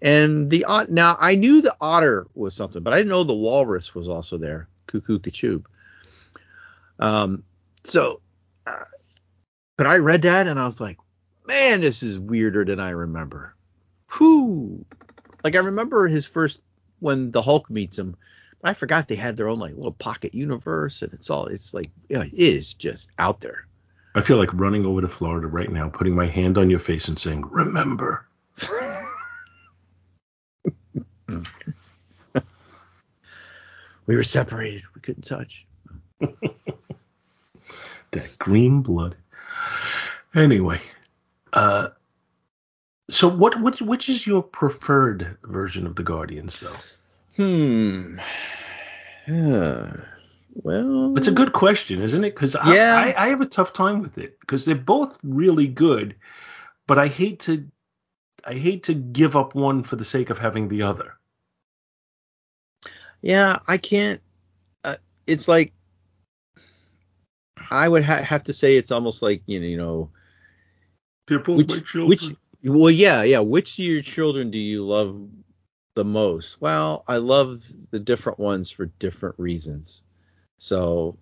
[0.00, 3.94] And the now I knew the otter was something, but I didn't know the walrus
[3.94, 4.68] was also there.
[4.86, 5.64] Cuckoo Kachub.
[6.98, 7.42] Um,
[7.84, 8.20] so,
[8.66, 8.84] uh,
[9.78, 10.98] but I read that and I was like,
[11.46, 13.54] man, this is weirder than I remember.
[14.12, 14.84] Whew.
[15.42, 16.60] Like I remember his first
[17.00, 18.14] when the Hulk meets him,
[18.60, 21.72] but I forgot they had their own like little pocket universe and it's all it's
[21.72, 23.66] like you know, it is just out there.
[24.16, 27.08] I feel like running over to Florida right now, putting my hand on your face
[27.08, 28.26] and saying, "Remember."
[34.06, 34.84] We were separated.
[34.94, 35.66] We couldn't touch.
[38.12, 39.16] that green blood.
[40.34, 40.80] Anyway,
[41.52, 41.88] uh,
[43.10, 46.76] so what what which is your preferred version of the Guardians though?
[47.36, 48.18] Hmm.
[49.26, 49.96] Yeah.
[50.62, 52.34] Well, It's a good question, isn't it?
[52.34, 56.16] Because I, I, I have a tough time with it because they're both really good,
[56.86, 57.66] but I hate to
[58.44, 61.14] I hate to give up one for the sake of having the other.
[63.20, 64.20] Yeah, I can't.
[64.84, 65.72] Uh, it's like
[67.70, 70.10] I would ha- have to say it's almost like you know, you know,
[71.26, 72.08] They're both which my children.
[72.08, 73.40] which well, yeah, yeah.
[73.40, 75.28] Which of your children do you love
[75.94, 76.60] the most?
[76.60, 80.02] Well, I love the different ones for different reasons.
[80.58, 81.16] So,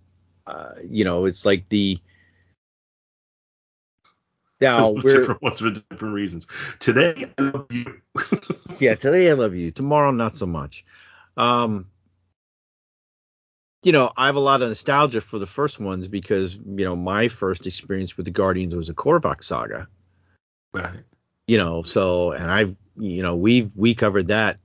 [0.46, 1.98] uh, you know, it's like the
[4.60, 6.46] now we're different ones for different reasons.
[6.78, 8.00] Today, I love you.
[8.78, 9.70] yeah, today I love you.
[9.70, 10.84] Tomorrow, not so much.
[11.36, 11.86] Um,
[13.82, 16.96] you know, I have a lot of nostalgia for the first ones because you know
[16.96, 19.88] my first experience with the Guardians was a Korvac saga.
[20.72, 21.00] right.
[21.46, 24.58] You know, so and I've you know we've we covered that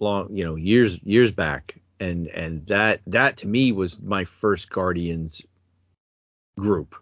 [0.00, 4.70] long you know years years back and and that that to me was my first
[4.70, 5.42] Guardians
[6.58, 6.94] group.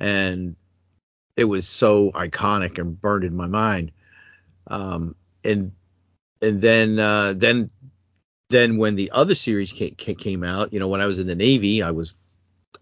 [0.00, 0.56] And
[1.36, 3.92] it was so iconic and burned in my mind.
[4.66, 5.72] Um and
[6.42, 7.70] and then uh then
[8.50, 11.34] then when the other series came, came out you know when i was in the
[11.34, 12.14] navy i was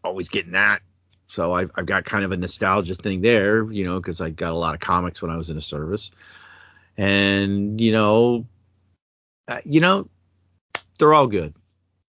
[0.02, 0.82] always getting that.
[1.28, 4.52] So i've, I've got kind of a nostalgia thing there you know because i got
[4.52, 6.10] a lot of comics when i was in the service.
[6.96, 8.46] And you know,
[9.48, 10.08] uh, you know,
[10.98, 11.54] they're all good.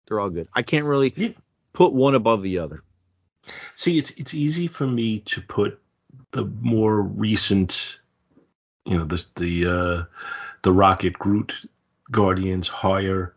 [0.07, 0.49] They're all good.
[0.55, 1.31] I can't really Yeah.
[1.73, 2.83] put one above the other.
[3.77, 5.81] See, it's it's easy for me to put
[6.33, 8.01] the more recent,
[8.85, 10.05] you know, the the uh,
[10.63, 11.55] the Rocket Groot
[12.11, 13.35] Guardians higher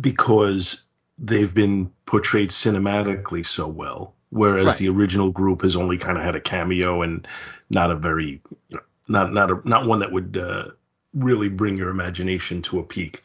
[0.00, 0.82] because
[1.18, 4.76] they've been portrayed cinematically so well, whereas Right.
[4.78, 7.26] the original group has only kind of had a cameo and
[7.70, 10.66] not a very, you know, not not a not one that would uh,
[11.14, 13.24] really bring your imagination to a peak.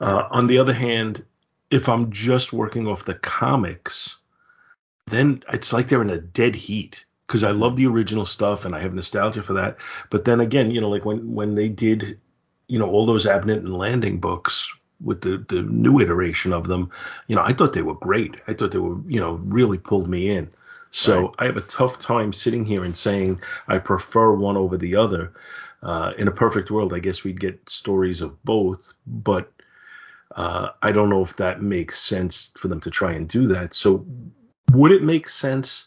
[0.00, 1.24] Uh, on the other hand,
[1.70, 4.16] if I'm just working off the comics,
[5.06, 8.74] then it's like they're in a dead heat because I love the original stuff and
[8.74, 9.76] I have nostalgia for that.
[10.10, 12.18] But then again, you know, like when when they did,
[12.68, 16.90] you know, all those Abnett and Lanning books with the the new iteration of them,
[17.28, 18.40] you know, I thought they were great.
[18.48, 20.50] I thought they were, you know, really pulled me in.
[20.90, 21.34] So Right.
[21.40, 25.32] I have a tough time sitting here and saying I prefer one over the other.
[25.82, 29.50] Uh, in a perfect world, I guess we'd get stories of both, but
[30.36, 33.74] uh, I don't know if that makes sense for them to try and do that.
[33.74, 34.06] So,
[34.72, 35.86] would it make sense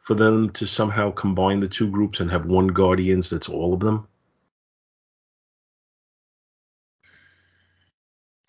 [0.00, 3.80] for them to somehow combine the two groups and have one Guardians that's all of
[3.80, 4.06] them?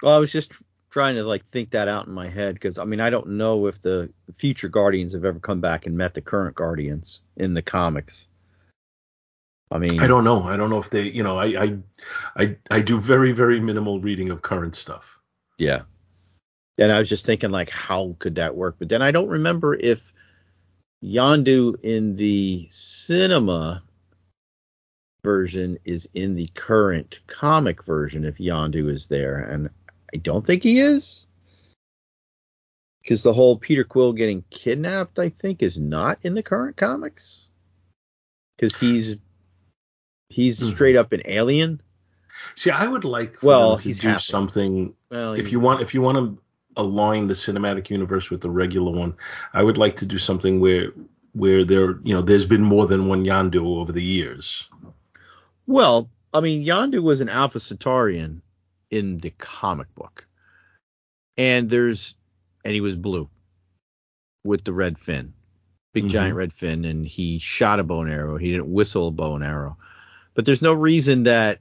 [0.04, 0.52] Well, I was just
[0.90, 3.68] trying to like think that out in my head because I mean I don't know
[3.68, 7.62] if the future Guardians have ever come back and met the current Guardians in the
[7.62, 8.28] comics.
[9.72, 10.44] I mean, I don't know.
[10.44, 11.78] I don't know if they, you know, I, I,
[12.36, 15.18] I, I do very, very minimal reading of current stuff.
[15.62, 15.84] Yeah.
[16.80, 18.78] And I was just thinking like how could that work?
[18.80, 20.12] But then I don't remember if
[21.04, 23.84] Yondu in the cinema
[25.24, 29.69] version is in the current comic version if Yondu is there and
[30.12, 31.28] I don't think he is.
[33.08, 37.47] Cuz the whole Peter Quill getting kidnapped I think is not in the current comics.
[38.58, 39.17] Cuz he's
[40.30, 40.74] he's Mhm.
[40.74, 41.82] straight up an alien.
[42.56, 44.22] See, I would like for Well, he's do happy.
[44.22, 44.94] something.
[45.10, 46.38] Well, If you want, if you want to
[46.78, 49.14] align the cinematic universe with the regular one,
[49.54, 50.92] I would like to do something where,
[51.34, 54.70] where there, you know, there's been more than one Yondu over the years.
[55.68, 58.42] Well, I mean, Yondu was an Alpha Centaurian
[58.90, 60.28] in the comic book,
[61.38, 62.16] and there's,
[62.66, 63.30] and he was blue
[64.44, 65.34] with the red fin,
[65.94, 66.10] big Mhm.
[66.10, 68.38] giant red fin, and he shot a bow and arrow.
[68.38, 69.78] He didn't whistle a bow and arrow,
[70.34, 71.60] but there's no reason that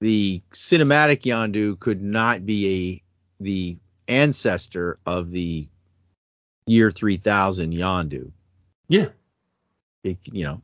[0.00, 3.02] the cinematic Yondu could not be
[3.40, 3.76] a the
[4.08, 5.68] ancestor of the
[6.66, 8.30] year 3000 Yondu.
[8.88, 9.08] Yeah,
[10.04, 10.62] It, you know,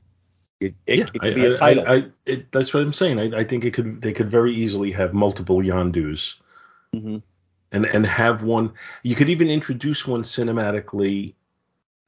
[0.61, 1.05] it, it, yeah.
[1.05, 1.85] it could I, be a title.
[1.87, 3.19] I, I, it, that's what I'm saying.
[3.19, 6.35] I, I think it could, they could very easily have multiple Yondus.
[6.95, 7.23] Mhm.
[7.73, 11.35] and and have one you could even introduce one cinematically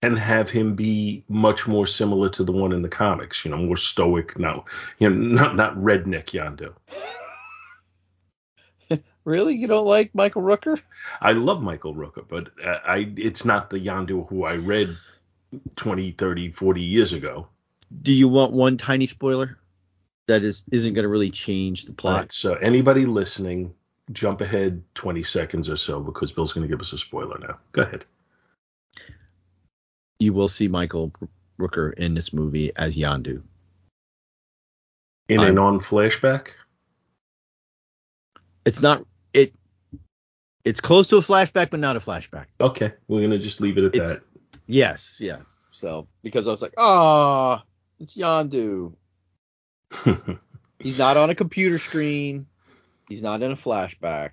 [0.04, 3.56] and have him be much more similar to the one in the comics you know
[3.56, 4.64] more stoic now
[4.98, 6.72] you know not not redneck yondu
[9.24, 10.80] Really, you don't like Michael Rooker?
[11.20, 14.94] i love michael rooker but uh, i it's not the yondu who i read
[15.76, 17.48] 20 30 40 years ago.
[18.02, 19.58] Do you want one tiny spoiler
[20.26, 22.20] that is isn't going to really change the plot?
[22.20, 23.72] right, so anybody listening
[24.12, 27.58] jump ahead 20 seconds or so because bill's going to give us a spoiler now.
[27.72, 28.04] Go ahead
[30.18, 31.12] You will see Michael
[31.58, 33.42] Rooker in this movie as Yondu.
[35.28, 36.48] in a I'm- non-flashback
[38.66, 39.54] It's not it.
[40.64, 42.46] It's close to a flashback, but not a flashback.
[42.60, 44.22] okay we're going to just leave it at It's- that
[44.66, 45.40] Yes, yeah.
[45.72, 47.62] So because I was like, ah,
[48.00, 48.94] it's Yondu.
[50.78, 52.46] He's not on a computer screen.
[53.08, 54.30] He's not in a flashback,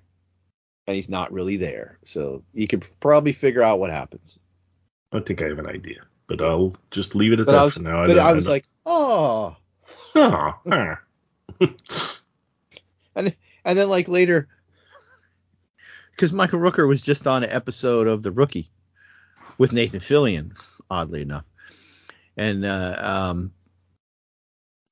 [0.86, 1.98] and he's not really there.
[2.04, 4.38] So you could probably figure out what happens.
[5.12, 7.74] I think I have an idea, but I'll just leave it at But that was,
[7.74, 8.06] for now.
[8.06, 9.56] but know- I was know- like, oh.
[10.14, 10.96] oh.
[13.14, 14.48] And and then like later,
[16.12, 18.70] because Michael Rooker was just on an episode of The Rookie
[19.58, 20.52] with Nathan Fillion,
[20.90, 21.44] oddly enough.
[22.38, 23.52] And uh, um,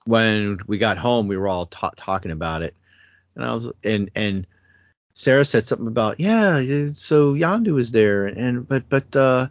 [0.04, 2.74] when we got home, we were all ta- talking about it,
[3.34, 4.46] and I was and and
[5.14, 6.60] Sarah said something about yeah,
[6.92, 9.46] so Yondu was there, and but but uh,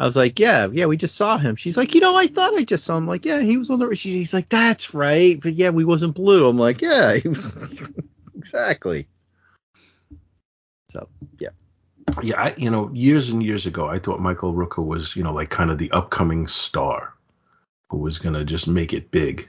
[0.00, 1.56] I was like yeah yeah we just saw him.
[1.56, 3.06] She's like you know I thought I just saw him.
[3.06, 3.94] like yeah he was on the.
[3.94, 6.48] She, he's like that's right, but yeah we wasn't blue.
[6.48, 7.72] I'm like yeah he was
[8.36, 9.06] exactly.
[10.90, 11.48] So yeah.
[12.22, 15.32] yeah, I, you know, years and years ago, I thought Michael Rooker was, you know,
[15.32, 17.14] like kind of the upcoming star
[17.90, 19.48] who was gonna just make it big.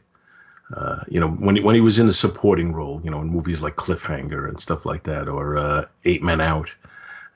[0.76, 3.28] Uh, you know, when he, when he was in the supporting role, you know, in
[3.28, 6.72] movies like Cliffhanger and stuff like that, or uh, Eight Men Out,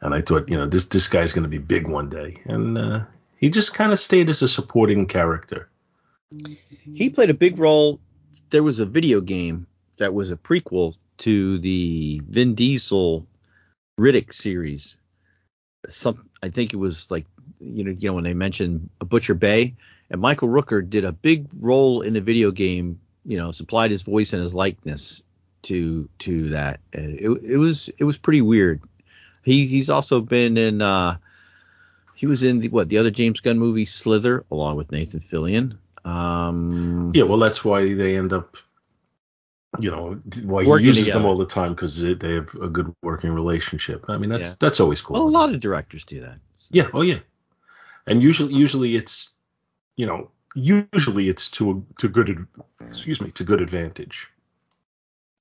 [0.02, 3.00] and I thought, you know, this this guy's gonna be big one day, and uh,
[3.38, 5.70] he just kind of stayed as a supporting character.
[6.84, 8.00] he played a big role
[8.50, 13.28] there was a video game that was a prequel to the Vin Diesel
[14.00, 14.97] Riddick series.
[15.88, 17.26] Some I think it was like
[17.60, 19.76] you know you know when they mentioned Butcher Bay
[20.10, 23.00] and Michael Rooker did a big role in the video game.
[23.26, 25.22] You know, supplied his voice and his likeness
[25.64, 26.80] to to that.
[26.93, 28.82] It it was it was pretty weird.
[29.50, 31.18] He he's also been in uh
[32.14, 35.78] he was in the what the other James Gunn movie Slither along with Nathan Fillion.
[36.06, 38.58] Um Yeah, well, that's why they end up,
[39.80, 42.93] you know, why he uses them all the time because they, they have a good
[43.02, 44.06] working relationship.
[44.08, 44.56] I mean, that's Yeah.
[44.60, 45.16] that's always cool.
[45.16, 46.38] well, a lot of directors do that.
[46.70, 46.88] Yeah.
[46.93, 47.20] Oh, yeah.
[48.06, 49.34] And usually, usually it's,
[49.95, 52.45] you know, usually it's to a, to good,
[52.82, 54.28] excuse me, to good advantage.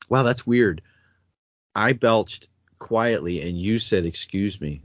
[0.08, 0.80] Wow, that's weird.
[1.74, 2.48] I belched
[2.78, 4.80] quietly and you said excuse me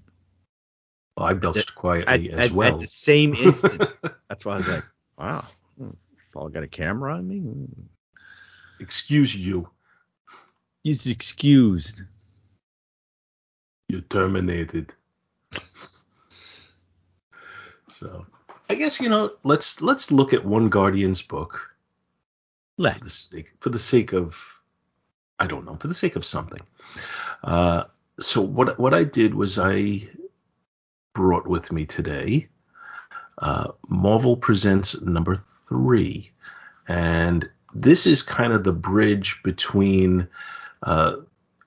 [1.18, 2.78] Well, I belched at, quietly at, as at well.
[2.78, 3.84] the same instant.
[4.30, 4.84] That's why I was like,
[5.18, 5.46] wow,
[5.78, 5.90] hmm,
[6.34, 7.40] Paul got a camera on me.
[7.40, 7.66] Hmm.
[8.80, 9.70] Excuse you,
[10.84, 12.02] He's excused.
[13.88, 14.94] you're terminated.
[17.90, 18.26] so,
[18.70, 21.70] I guess you know, let's let's look at one Guardians book
[22.88, 23.14] for the Let's.
[23.30, 24.36] sake for the sake of
[25.44, 26.62] I don't know for the sake of something.
[27.44, 27.84] Uh,
[28.18, 30.08] so what what I did was I
[31.14, 32.48] brought with me today
[33.40, 36.32] uh, Marvel presents number three,
[36.88, 40.30] and this is kind of the bridge between.
[40.82, 41.18] Uh,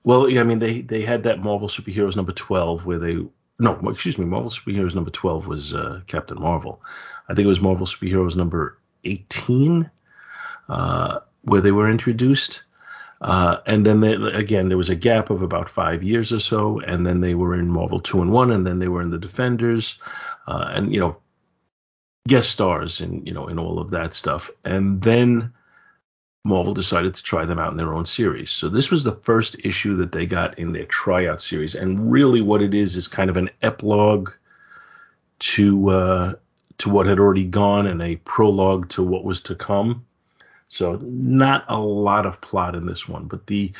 [0.03, 3.17] well, yeah, I mean they they had that Marvel superheroes number twelve where they
[3.59, 6.81] no excuse me Marvel superheroes number twelve was uh, Captain Marvel.
[7.29, 9.91] I think it was Marvel superheroes number eighteen
[10.67, 12.63] uh, where they were introduced.
[13.19, 16.79] Uh, and then they, again, there was a gap of about five years or so,
[16.79, 19.99] and then they were in Marvel Two-in-One, and then they were in the Defenders,
[20.47, 21.17] uh, and you know,
[22.27, 24.51] guest stars and you know in all of that stuff.
[24.65, 25.53] And then
[26.43, 28.51] Marvel decided to try them out in their own series.
[28.51, 32.41] So this was the first issue that they got in their tryout series, and really
[32.41, 34.31] what it is is kind of an epilogue
[35.39, 36.33] to uh,
[36.79, 40.05] to what had already gone and a prologue to what was to come.
[40.69, 43.71] So not a lot of plot in this one, but the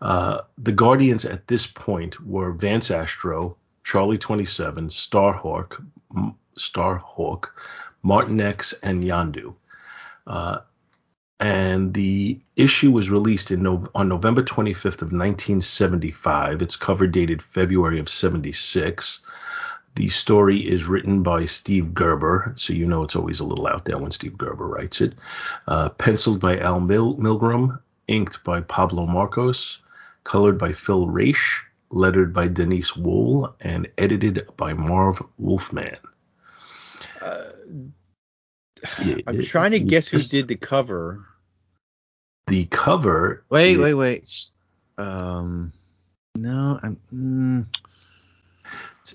[0.00, 5.82] uh, the Guardians at this point were Vance Astro, Charlie Twenty Seven, Starhawk,
[6.14, 7.46] M- Starhawk,
[8.04, 9.54] Martinex, and Yondu.
[10.26, 10.58] Uh,
[11.38, 16.62] and the issue was released in no- on November 25th of 1975.
[16.62, 19.20] Its cover dated February of 76.
[19.96, 23.86] The story is written by Steve Gerber, so you know it's always a little out
[23.86, 25.14] there when Steve Gerber writes it.
[25.66, 29.78] Uh, penciled by Al Mil- Milgrom, inked by Pablo Marcos,
[30.24, 35.96] colored by Phil Raish, lettered by Denise Wohl, and edited by Marv Wolfman.
[39.02, 41.24] Yeah, I'm trying to guess who did the cover.
[42.46, 43.44] the cover.
[43.48, 44.50] Wait, is- wait, wait.
[44.98, 45.72] Um,
[46.36, 47.00] no, I'm.
[47.14, 47.66] Mm,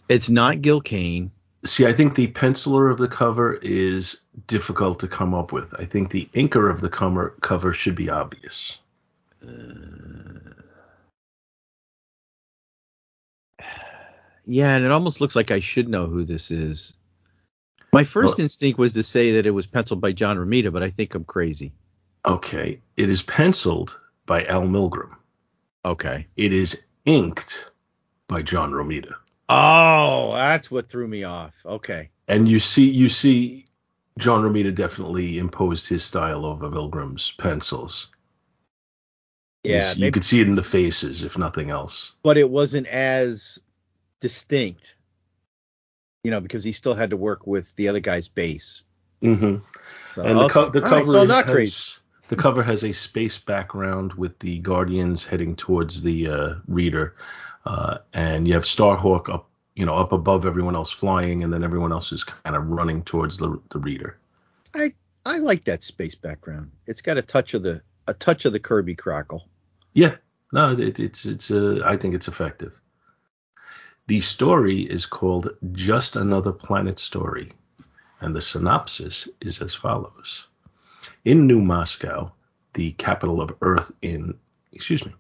[0.10, 1.32] it's not Gil Kane.
[1.64, 5.74] See, I think the penciler of the cover is difficult to come up with.
[5.80, 8.80] I think the inker of the cover cover should be obvious.
[9.46, 10.54] Uh,
[14.46, 16.94] yeah, and it almost looks like I should know who this is.
[17.94, 20.84] My first Well- instinct was to say that it was penciled by John Romita, but
[20.84, 21.74] I think I'm crazy.
[22.26, 25.16] Okay, it is penciled by Al Milgrom.
[25.84, 26.28] Okay.
[26.38, 27.72] It is inked
[28.28, 29.16] by John Romita.
[29.52, 31.54] Oh, that's what threw me off.
[31.66, 32.10] Okay.
[32.28, 33.66] And you see, you see,
[34.18, 38.10] John Romita definitely imposed his style over Milgrom's pencils.
[39.64, 42.14] Yeah, You- you could see it in the faces, if nothing else.
[42.24, 43.60] but it wasn't as
[44.20, 44.96] distinct,
[46.24, 48.84] you know, because he still had to work with the other guy's base.
[49.22, 49.58] Mm-hmm.
[50.14, 51.92] So, And the, co- the All right, cover so not has, crazy.
[52.30, 57.16] the cover has a space background with the Guardians heading towards the uh, reader,
[57.66, 61.64] uh, and you have Starhawk up, you know, up above everyone else flying, and then
[61.64, 64.18] everyone else is kind of running towards the the reader.
[64.74, 64.94] I
[65.26, 66.72] I like that space background.
[66.88, 69.48] It's got a touch of the a touch of the Kirby crackle.
[69.94, 70.16] Yeah,
[70.52, 72.80] no, it, it's it's uh, I think it's effective.
[74.08, 77.54] The story is called Just Another Planet Story,
[78.20, 80.48] and the synopsis is as follows:
[81.24, 82.32] In New Moscow,
[82.74, 84.34] the capital of Earth, in
[84.74, 85.14] excuse me,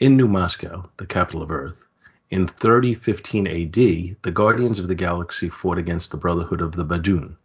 [0.00, 1.84] in New Moscow, the capital of Earth,
[2.30, 3.74] in 3015 AD,
[4.22, 7.36] the Guardians of the Galaxy fought against the Brotherhood of the Badoon.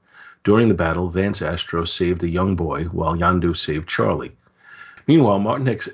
[0.45, 4.38] During the battle, Vance Astro saved a young boy, while Yondu saved Charlie.
[5.06, 5.89] Meanwhile, Martinex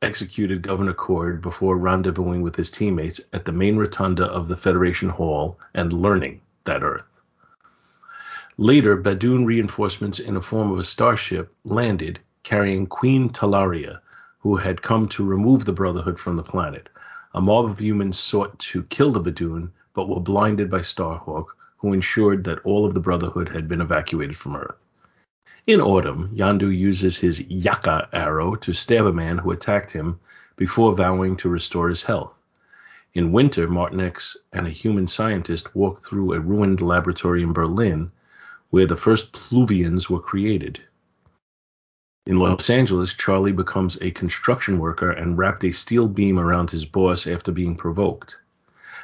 [0.00, 5.08] executed Governor Cord before rendezvousing with his teammates at the main rotunda of the Federation
[5.08, 7.02] Hall and learning that Earth.
[8.58, 13.98] Later, Badoon reinforcements in the form of a starship landed, carrying Queen Talaria,
[14.46, 16.88] who had come to remove the Brotherhood from the planet.
[17.34, 21.46] A mob of humans sought to kill the Badoon, but were blinded by Starhawk,
[21.78, 24.76] who ensured that all of the Brotherhood had been evacuated from Earth.
[25.66, 30.20] In autumn, Yondu uses his Yaka arrow to stab a man who attacked him
[30.54, 32.38] before vowing to restore his health.
[33.14, 38.12] In winter, Martinex and a human scientist walk through a ruined laboratory in Berlin
[38.70, 40.80] where the first Pluvians were created.
[42.26, 46.84] In Los Angeles, Charlie becomes a construction worker and wrapped a steel beam around his
[46.84, 48.36] boss after being provoked.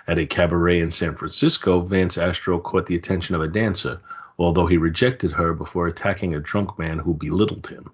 [0.09, 4.01] At a cabaret in San Francisco, Vance Astro caught the attention of a dancer,
[4.41, 7.93] although he rejected her before attacking a drunk man who belittled him.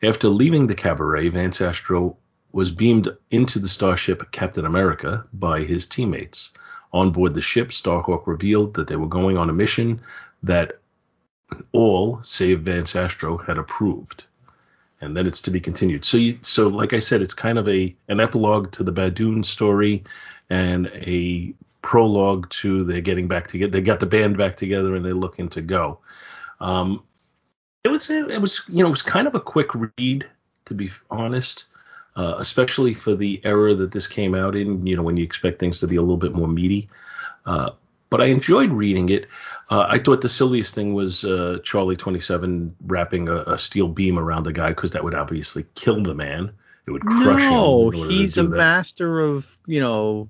[0.00, 2.16] After leaving the cabaret, Vance Astro
[2.52, 6.50] was beamed into the starship Captain America by his teammates.
[6.92, 10.00] On board the ship, Starhawk revealed that they were going on a mission
[10.44, 10.78] that
[11.72, 14.24] all, save Vance Astro, had approved.
[15.00, 16.04] And then it's to be continued.
[16.04, 19.44] So, you, so like I said, it's kind of a an epilogue to the Badoon
[19.44, 20.04] story
[20.50, 23.70] and a prologue to they're getting back together.
[23.70, 26.00] They got the band back together and they're looking to go.
[26.60, 27.02] Um,
[27.82, 30.28] it was it was you know it was kind of a quick read
[30.66, 31.64] to be honest,
[32.16, 34.86] uh, especially for the era that this came out in.
[34.86, 36.90] You know when you expect things to be a little bit more meaty.
[37.46, 37.70] Uh,
[38.10, 39.26] but I enjoyed reading it.
[39.70, 44.18] Uh, I thought the silliest thing was uh, Charlie 27 wrapping a, a, steel beam
[44.18, 46.52] around the guy because that would obviously kill the man.
[46.86, 48.00] It would crush no, him.
[48.00, 48.56] No, he's a that.
[48.56, 50.28] master of you know,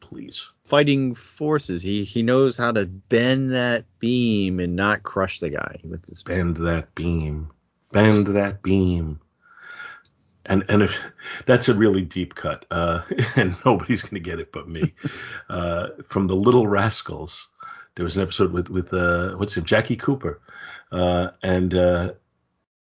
[0.00, 1.82] please fighting forces.
[1.82, 6.22] He he knows how to bend that beam and not crush the guy with this.
[6.22, 7.50] Bend that beam,
[7.92, 9.20] bend that beam.
[10.50, 10.94] And and if
[11.46, 13.02] that's a really deep cut, uh,
[13.36, 14.92] and nobody's gonna get it but me.
[15.48, 17.48] uh, from the Little Rascals,
[17.94, 20.42] there was an episode with with uh, what's him, Jackie Cooper,
[20.92, 22.12] uh, and uh,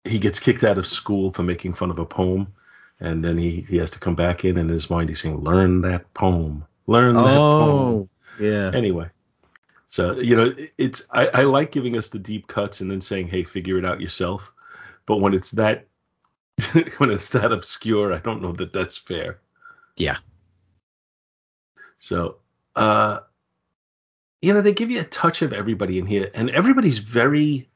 [0.05, 2.53] he gets kicked out of school for making fun of a poem
[2.99, 5.37] and then he he has to come back in and in his mind he's saying
[5.41, 6.65] learn that poem.
[6.87, 8.09] Learn that oh, poem.
[8.39, 8.71] yeah.
[8.73, 9.09] Anyway.
[9.89, 13.27] So you know it's I, I like giving us the deep cuts and then saying
[13.27, 14.51] hey figure it out yourself.
[15.05, 15.87] But when it's that
[16.97, 19.39] when it's that obscure i don't know that that's fair
[19.97, 20.17] yeah
[21.97, 22.37] so
[22.75, 23.19] uh
[24.41, 27.67] you know they give you a touch of everybody in here and everybody's very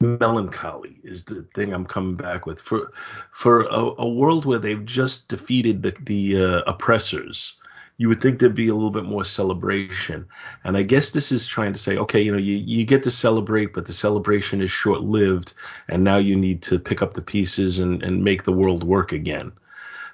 [0.00, 2.92] melancholy is the thing I'm coming back with for
[3.32, 7.54] for a, a world where they've just defeated the the uh, oppressors.
[7.98, 10.26] You would think there'd be a little bit more celebration,
[10.62, 13.10] and I guess this is trying to say, okay, you know, you you get to
[13.10, 15.54] celebrate, but the celebration is short lived,
[15.88, 19.12] and now you need to pick up the pieces and and make the world work
[19.12, 19.52] again.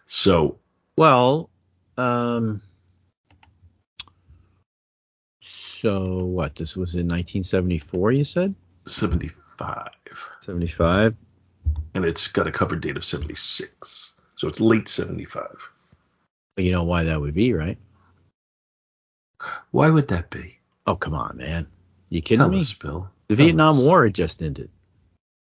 [0.06, 0.58] So,
[0.96, 1.50] well,
[1.98, 2.62] um.
[5.40, 6.54] So what?
[6.54, 8.54] This was in 1974, you said?
[8.86, 9.88] 75.
[10.40, 11.16] 75.
[11.94, 14.14] And it's got a cover date of 76.
[14.36, 15.44] So it's late 75.
[16.54, 17.78] But you know why that would be, right?
[19.70, 20.58] Why would that be?
[20.86, 21.66] Oh, come on, man.
[22.10, 22.60] You kidding Tell me?
[22.60, 23.08] Us, Bill.
[23.28, 23.82] The Tell Vietnam us.
[23.82, 24.70] War had just ended.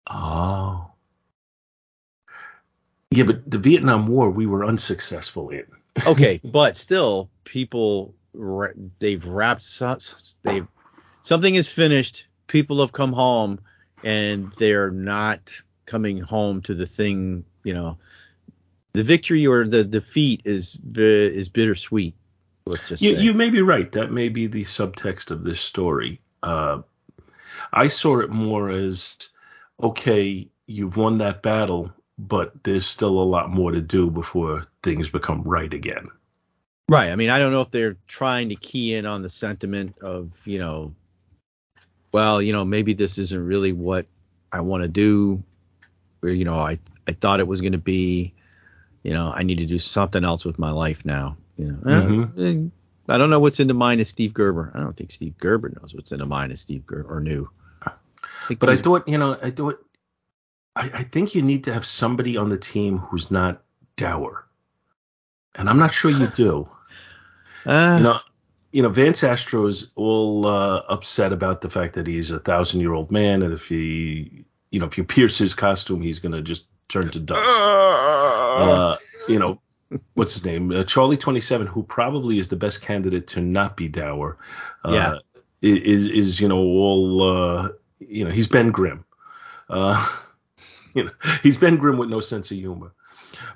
[0.08, 0.90] Oh.
[3.10, 5.66] Yeah, but the Vietnam War we were unsuccessful in.
[6.06, 8.14] okay, but still, people
[8.98, 9.62] they've wrapped
[10.42, 10.66] they've
[11.20, 12.26] something is finished.
[12.48, 13.60] People have come home
[14.02, 15.52] and they're not
[15.86, 17.98] coming home to the thing, you know,
[18.94, 22.14] the victory or the defeat is is bittersweet.
[22.66, 23.92] Let's just you, you may be right.
[23.92, 26.20] That may be the subtext of this story.
[26.42, 26.80] Uh,
[27.72, 29.16] I saw it more as
[29.82, 35.08] okay, you've won that battle, but there's still a lot more to do before things
[35.08, 36.08] become right again.
[36.88, 37.10] Right.
[37.10, 40.46] I mean, I don't know if they're trying to key in on the sentiment of,
[40.46, 40.94] you know,
[42.12, 44.06] well, you know, maybe this isn't really what
[44.52, 45.42] I want to do.
[46.22, 46.78] Or, you know, I,
[47.08, 48.34] I thought it was going to be,
[49.04, 51.36] you know, I need to do something else with my life now.
[51.56, 52.68] You know, mm-hmm.
[53.08, 54.72] I don't know what's in the mind of Steve Gerber.
[54.74, 57.48] I don't think Steve Gerber knows what's in the mind of Steve Gerber or knew.
[57.82, 59.78] I but I thought, you know, I thought,
[60.74, 63.62] I, I think you need to have somebody on the team who's not
[63.96, 64.46] dour.
[65.54, 66.68] And I'm not sure you do.
[67.66, 68.20] Uh, you know,
[68.72, 72.80] you know, Vance Astro is all uh, upset about the fact that he's a thousand
[72.80, 76.42] year old man, and if he, you know, if you pierce his costume, he's gonna
[76.42, 77.48] just turn to dust.
[77.48, 78.96] Uh,
[79.28, 79.60] you know,
[80.14, 80.70] what's his name?
[80.70, 84.38] Uh, Charlie Twenty Seven, who probably is the best candidate to not be dour.
[84.84, 85.18] Uh, yeah.
[85.62, 87.68] Is is you know all uh,
[87.98, 89.04] you know he's Ben Grimm.
[89.68, 90.06] Uh,
[90.94, 91.10] you know
[91.42, 92.92] he's Ben Grimm with no sense of humor.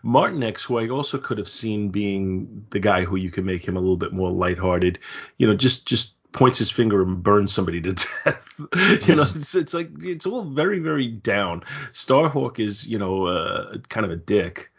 [0.04, 3.76] Martinex, who I also could have seen being the guy who you could make him
[3.76, 4.98] a little bit more lighthearted,
[5.38, 7.92] you know, just just points his finger and burns somebody to
[8.24, 8.44] death.
[8.58, 11.62] you know, it's, it's like it's all very very down.
[11.92, 14.70] Starhawk is you know uh, kind of a dick.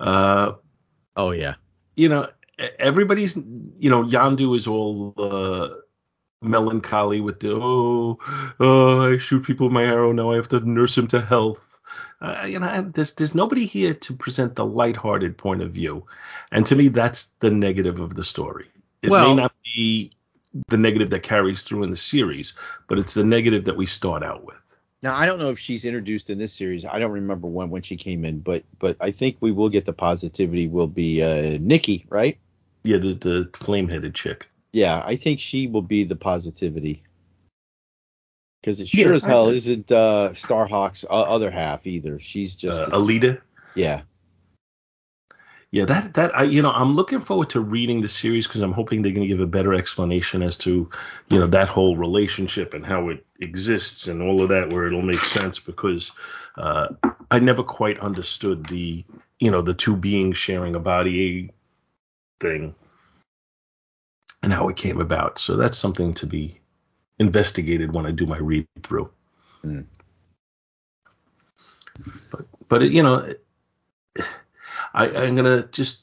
[0.00, 0.52] Uh,
[1.16, 1.54] Oh yeah.
[1.94, 2.28] you know,
[2.80, 5.68] everybody's, you know, Yondu is all uh,
[6.42, 8.18] melancholy with the, oh,
[8.58, 11.60] oh, I shoot people with my arrow, now I have to nurse him to health.
[12.20, 16.04] Uh, you know, there's, there's nobody here to present the lighthearted point of view.
[16.50, 18.66] And to me, that's the negative of the story.
[19.02, 20.10] It Well- may not be
[20.68, 22.52] the negative that carries through in the series,
[22.88, 24.56] but it's the negative that we start out with.
[25.02, 26.84] Now I don't know if she's introduced in this series.
[26.84, 29.84] I don't remember when when she came in, but but I think we will get
[29.84, 30.66] the positivity.
[30.68, 32.38] Will be uh, Nikki, right?
[32.84, 34.46] Yeah, the, the flame headed chick.
[34.72, 37.02] Yeah, I think she will be the positivity.
[38.60, 42.18] Because it Yeah, sure as I- hell isn't uh, Starhawk's o- other half either.
[42.18, 43.38] She's just uh, Aleta.
[43.74, 44.02] Yeah.
[45.74, 48.70] Yeah, that that I you know I'm looking forward to reading the series because I'm
[48.70, 50.88] hoping they're going to give a better explanation as to
[51.28, 55.02] you know that whole relationship and how it exists and all of that where it'll
[55.02, 56.12] make sense because
[56.56, 56.90] uh,
[57.28, 59.04] I never quite understood the
[59.40, 61.50] you know the two beings sharing a body
[62.38, 62.76] thing
[64.44, 65.40] and how it came about.
[65.40, 66.60] So that's something to be
[67.18, 69.10] investigated when I do my read through.
[69.64, 69.86] Mm.
[72.30, 73.28] But but it, you know
[74.94, 76.02] I, I'm gonna just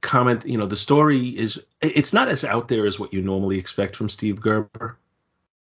[0.00, 0.44] comment.
[0.44, 3.96] You know, the story is it's not as out there as what you normally expect
[3.96, 4.98] from Steve Gerber.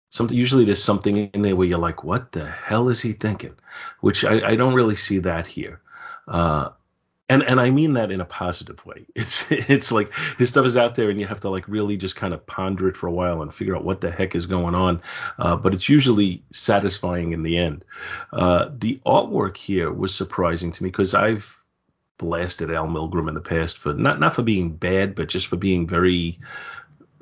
[0.10, 3.56] Something usually there's something in there where you're like, what the hell is he thinking?
[4.00, 5.82] Which I, I don't really see that here.
[6.28, 6.70] Uh,
[7.30, 9.06] and and I mean that in a positive way.
[9.16, 12.16] It's it's like his stuff is out there, and you have to like really just
[12.16, 14.76] kind of ponder it for a while and figure out what the heck is going
[14.76, 15.02] on.
[15.40, 17.84] Uh, but it's usually satisfying in the end.
[18.32, 21.63] Uh, the artwork here was surprising to me because I've
[22.18, 25.58] blasted Al Milgrom in the past for not not for being bad, but just for
[25.58, 26.40] being very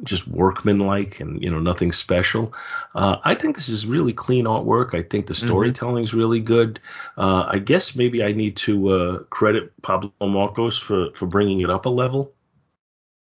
[0.04, 2.54] just workmanlike and you know nothing special.
[2.96, 4.94] Uh, I think this is really clean artwork.
[4.94, 6.80] I think the storytelling's really good.
[7.18, 11.70] Uh, I guess maybe I need to uh, credit Pablo Marcos for for bringing it
[11.70, 12.34] up a level.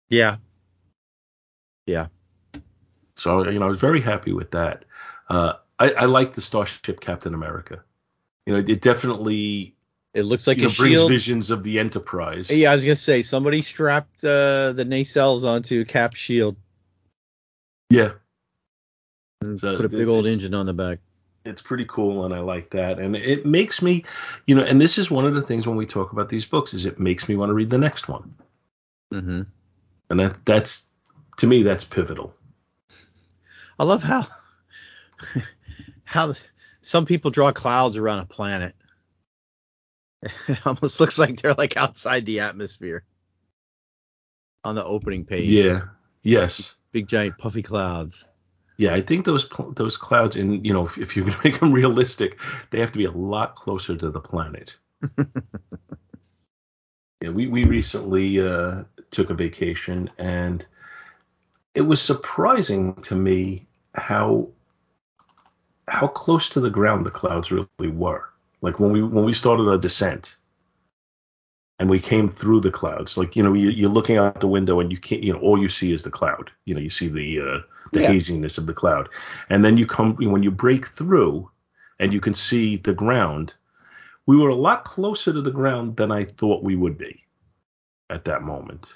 [0.08, 0.36] Yeah.
[1.86, 2.06] Yeah.
[3.16, 4.84] So you know I was very happy with that.
[5.28, 7.82] Uh, I, I like the Starship Captain America.
[8.46, 9.74] You know, it definitely
[10.18, 11.10] It looks like you know, a brings shield.
[11.10, 12.50] visions of the Enterprise.
[12.50, 16.56] Yeah, I was gonna say somebody strapped uh, the nacelles onto Cap shield
[17.88, 18.10] Yeah,
[19.40, 20.98] and So put a big old engine on the back.
[21.44, 22.98] it's pretty cool and I like that.
[22.98, 24.04] And it makes me,
[24.46, 26.74] you know, and this is one of the things when we talk about these books
[26.74, 28.34] is it makes me want to read the next one.
[29.14, 29.42] Mm-hmm.
[30.10, 30.86] And that that's
[31.36, 32.34] to me that's pivotal.
[33.78, 34.26] I love how
[36.04, 36.34] how
[36.82, 38.74] some people draw clouds around a planet.
[40.22, 43.04] It almost looks like they're like outside the atmosphere
[44.64, 45.50] on the opening page.
[45.50, 45.82] Yeah.
[46.22, 46.74] Yes.
[46.92, 48.28] Big giant puffy clouds.
[48.76, 51.72] Yeah, I think those those clouds, and you know, if, if you're to make them
[51.72, 52.38] realistic,
[52.70, 54.76] they have to be a lot closer to the planet.
[57.20, 60.64] yeah, we we recently uh, took a vacation, and
[61.74, 64.48] it was surprising to me how
[65.88, 68.28] how close to the ground the clouds really were.
[68.60, 70.36] Like when we when we started our descent,
[71.78, 73.16] and we came through the clouds.
[73.16, 75.60] Like you know, you, you're looking out the window, and you can't, you know, all
[75.60, 76.50] you see is the cloud.
[76.64, 77.58] You know, you see the uh,
[77.92, 78.08] the Yeah.
[78.08, 79.08] haziness of the cloud,
[79.48, 81.50] and then you come when you break through,
[82.00, 83.54] and you can see the ground.
[84.26, 87.24] We were a lot closer to the ground than I thought we would be
[88.10, 88.92] at that moment.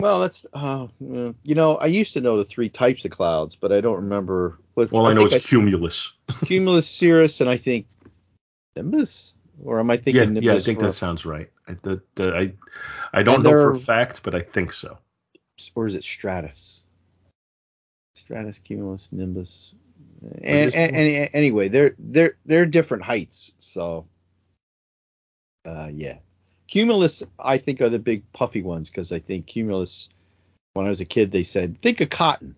[0.00, 3.72] Well, that's uh, you know, I used to know the three types of clouds, but
[3.72, 4.58] I don't remember.
[4.74, 6.12] What, Well, I, know think it's cumulus.
[6.44, 7.86] cumulus cirrus, and I think
[8.76, 10.44] nimbus, or am I thinking Yeah, nimbus?
[10.44, 11.50] yeah, I think that sounds right.
[11.68, 12.52] I, the, the, I,
[13.12, 14.98] I don't And know for a fact, but I think so.
[15.74, 16.86] or is it stratus?
[18.16, 19.74] Stratus, cumulus, nimbus.
[20.42, 23.50] And, and, and anyway, they're they're they're different heights.
[23.58, 24.06] So,
[25.66, 26.18] uh, yeah,
[26.68, 30.08] cumulus I think are the big puffy ones because I think cumulus.
[30.74, 32.56] When I was a kid, they said think of cotton.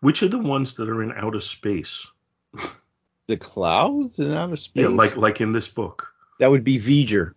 [0.00, 2.06] Which are the ones that are in outer space?
[3.30, 4.82] The clouds in outer space.
[4.82, 6.12] Yeah, like like in this book.
[6.40, 7.34] that would be V'ger.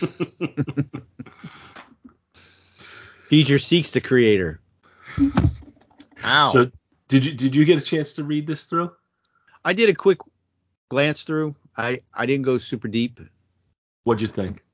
[3.30, 4.58] V'ger seeks the creator.
[6.24, 6.48] Ow.
[6.48, 6.70] So
[7.08, 8.90] did you did you get a chance to read this through?
[9.66, 10.20] I did a quick
[10.88, 11.54] glance through.
[11.76, 13.20] I I didn't go super deep.
[14.04, 14.64] What'd you think?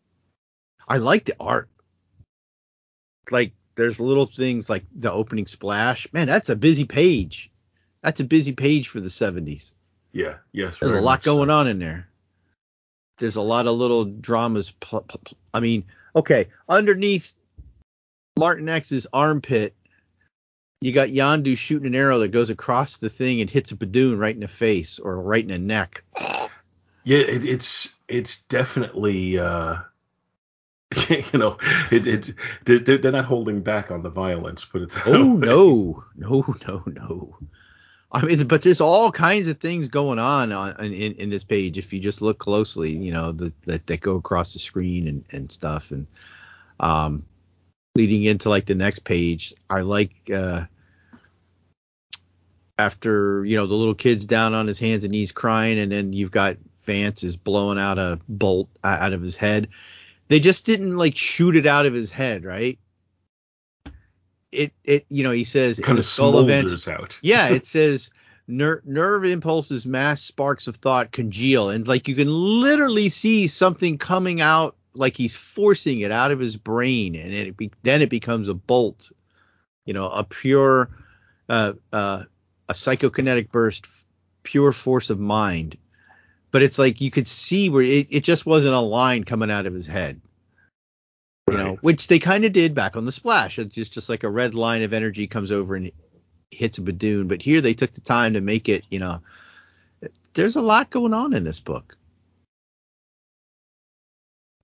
[0.87, 1.69] I like the art.
[3.33, 6.07] Like there's little things like the opening splash.
[6.13, 7.51] Man, that's a busy page.
[8.07, 9.73] That's a busy page for the 70s.
[10.13, 10.77] Yeah, yes.
[10.81, 11.35] There's a lot much so.
[11.35, 12.09] going on in there.
[13.19, 14.71] There's a lot of little dramas.
[14.79, 15.83] Pl- pl- pl- I mean,
[16.15, 17.35] okay, underneath
[18.39, 19.75] Martinex's armpit,
[20.81, 24.21] you got Yondu shooting an arrow that goes across the thing and hits a Badoon
[24.21, 26.05] right in the face or right in the neck.
[27.03, 29.79] Yeah, it, it's it's definitely uh,
[31.09, 31.59] you know
[31.91, 32.33] it, it's
[32.65, 34.65] they're, they're not holding back on the violence.
[34.65, 35.41] Put it Oh way.
[35.49, 37.37] no, no, no, no.
[38.13, 41.77] I mean, but there's all kinds of things going on on in, in this page
[41.77, 42.91] if you just look closely.
[42.91, 46.07] You know, that that, that go across the screen and and stuff, and
[46.79, 47.25] um,
[47.95, 50.67] leading into like the next page, I like uh
[52.79, 56.13] after you know the little kid's down on his hands and knees crying, and then
[56.13, 59.69] you've got Vance is blowing out a bolt out of his head.
[60.29, 62.79] They just didn't like shoot it out of his head, right?
[64.53, 67.19] It it you know he says kind of skull of out.
[67.23, 68.11] yeah, it says
[68.47, 73.99] ner- nerve impulses, mass sparks of thought congeal, and like you can literally see something
[73.99, 78.11] coming out, like he's forcing it out of his brain, and it be- then it
[78.11, 79.11] becomes a bolt,
[79.85, 80.91] you know, a pure,
[81.49, 82.25] uh, uh,
[82.69, 83.87] a psychokinetic burst,
[84.43, 85.77] pure force of mind.
[86.53, 89.67] But it's like you could see where it, it just wasn't a line coming out
[89.67, 90.21] of his head
[91.51, 93.59] you know, which they kind of did back on the splash.
[93.59, 95.93] It's just just like a red line of energy comes over and
[96.51, 97.29] hits a Badoon.
[97.29, 99.21] But here they took the time to make it, you know,
[100.35, 101.97] there's a lot going on in this book.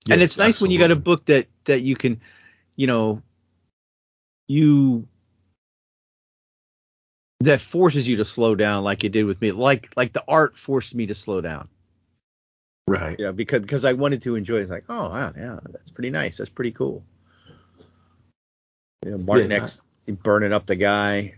[0.09, 2.19] and it's nice when you got a book that that you can,
[2.75, 3.21] you know,
[4.47, 5.07] you
[7.39, 9.51] that forces you to slow down like it did with me.
[9.51, 11.69] Like like the art forced me to slow down.
[12.87, 13.17] Right.
[13.19, 14.61] You know, because because I wanted to enjoy it.
[14.63, 16.37] It's like, oh wow, yeah, that's pretty nice.
[16.37, 17.03] That's pretty cool.
[19.05, 19.63] You know, Martin Yeah.
[19.63, 21.35] X burning up the guy.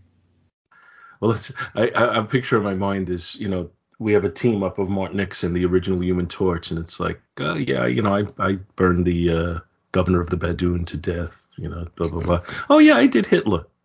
[1.19, 3.69] Well, it's, I, I, a picture in my mind is, you know,
[3.99, 7.21] we have a team up of Martin Nixon, the original Human Torch, and it's like,
[7.39, 9.59] uh, yeah, you know, I, I burned the uh,
[9.93, 12.41] governor of the Badoon to death, you know, blah blah blah.
[12.69, 13.65] Oh yeah, I did Hitler.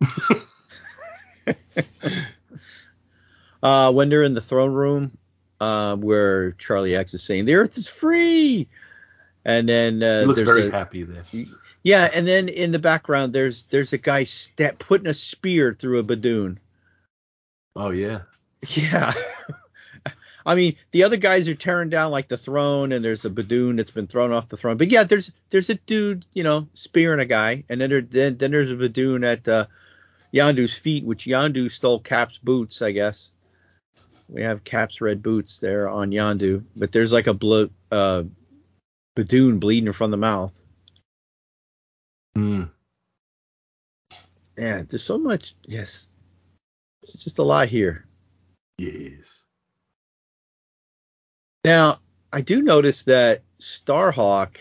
[3.63, 5.15] Uh, when they're in the throne room,
[5.61, 8.67] uh, where Charlie X is saying the Earth is free,
[9.45, 11.23] and then uh, He looks there's very a, happy there.
[11.83, 14.25] yeah, and then in the background there's there's a guy
[14.79, 16.57] putting a spear through a Badoon.
[17.75, 18.21] Oh yeah,
[18.69, 19.13] Yeah.
[20.43, 23.77] I mean, the other guys are tearing down like the throne, and there's a Badoon
[23.77, 24.77] that's been thrown off the throne.
[24.77, 28.37] But yeah, there's there's a dude, you know, spearing a guy, and then there, then,
[28.37, 29.67] then there's a Badoon at uh,
[30.33, 33.29] Yondu's feet, which Yondu stole Cap's boots, I guess.
[34.31, 38.23] We have Cap's red boots there on Yondu, but there's like a blo- uh,
[39.17, 40.53] Badoon bleeding from the mouth.
[42.33, 42.63] Hmm.
[44.57, 45.55] Yeah, there's so much.
[45.65, 46.07] Yes,
[47.03, 48.05] it's just a lot here.
[48.77, 49.43] yes.
[51.65, 51.99] Now,
[52.31, 54.55] I do notice that Starhawk,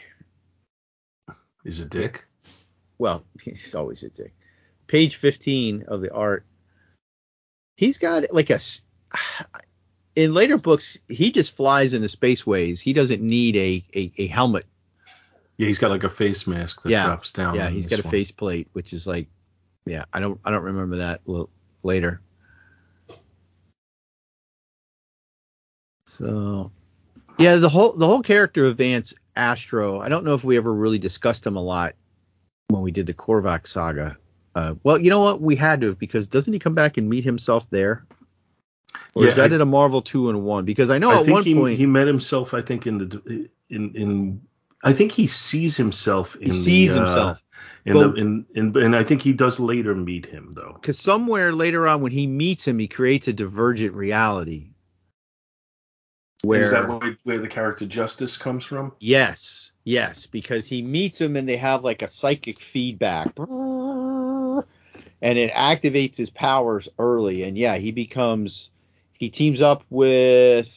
[1.64, 2.26] Is a dick.
[2.98, 4.34] well, he's always a dick.
[4.88, 6.44] Page 15 of the art,
[7.76, 8.58] he's got like a.
[10.16, 12.80] In later books, he just flies in the spaceways.
[12.80, 14.66] He doesn't need a, a, a helmet.
[15.56, 17.06] Yeah, he's got like a face mask that Yeah.
[17.06, 17.54] drops down.
[17.54, 18.10] yeah, he's got a one.
[18.10, 19.28] face plate, which is like,
[19.86, 21.48] yeah, I don't I don't remember that l-
[21.84, 22.20] later.
[26.06, 26.72] So,
[27.38, 30.00] yeah, the whole the whole character of Vance Astro.
[30.00, 31.94] I don't know if we ever really discussed him a lot
[32.68, 34.16] when we did the Korvac saga.
[34.54, 35.40] Uh, well, you know what?
[35.40, 38.04] We had to because doesn't he come back and meet himself there?
[39.14, 40.64] Or is Yeah, that I- in a Marvel Two-in-One?
[40.64, 42.54] Because I know I at think one he, point he met himself.
[42.54, 44.42] I think in the in in.
[44.82, 47.42] I think he sees himself in he sees the, uh, himself.
[47.84, 50.72] in Well- the in, in and I think he does later meet him though.
[50.74, 54.70] because somewhere later on when he meets him, he creates a divergent reality.
[56.42, 58.92] Where Is that where, where the character Justice comes from?
[58.98, 64.64] yes, yes, because he meets him and they have like a psychic feedback, and
[65.20, 67.42] it activates his powers early.
[67.42, 68.70] And yeah, he becomes
[69.20, 70.76] he teams up with.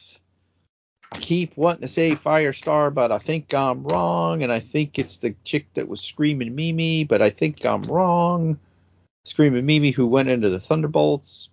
[1.10, 5.18] I keep wanting to say Firestar, but I think I'm wrong, and I think it's
[5.18, 8.58] the chick that was screaming Mimi, but I think I'm wrong.
[9.24, 11.50] Screaming Mimi, who went into the Thunderbolts.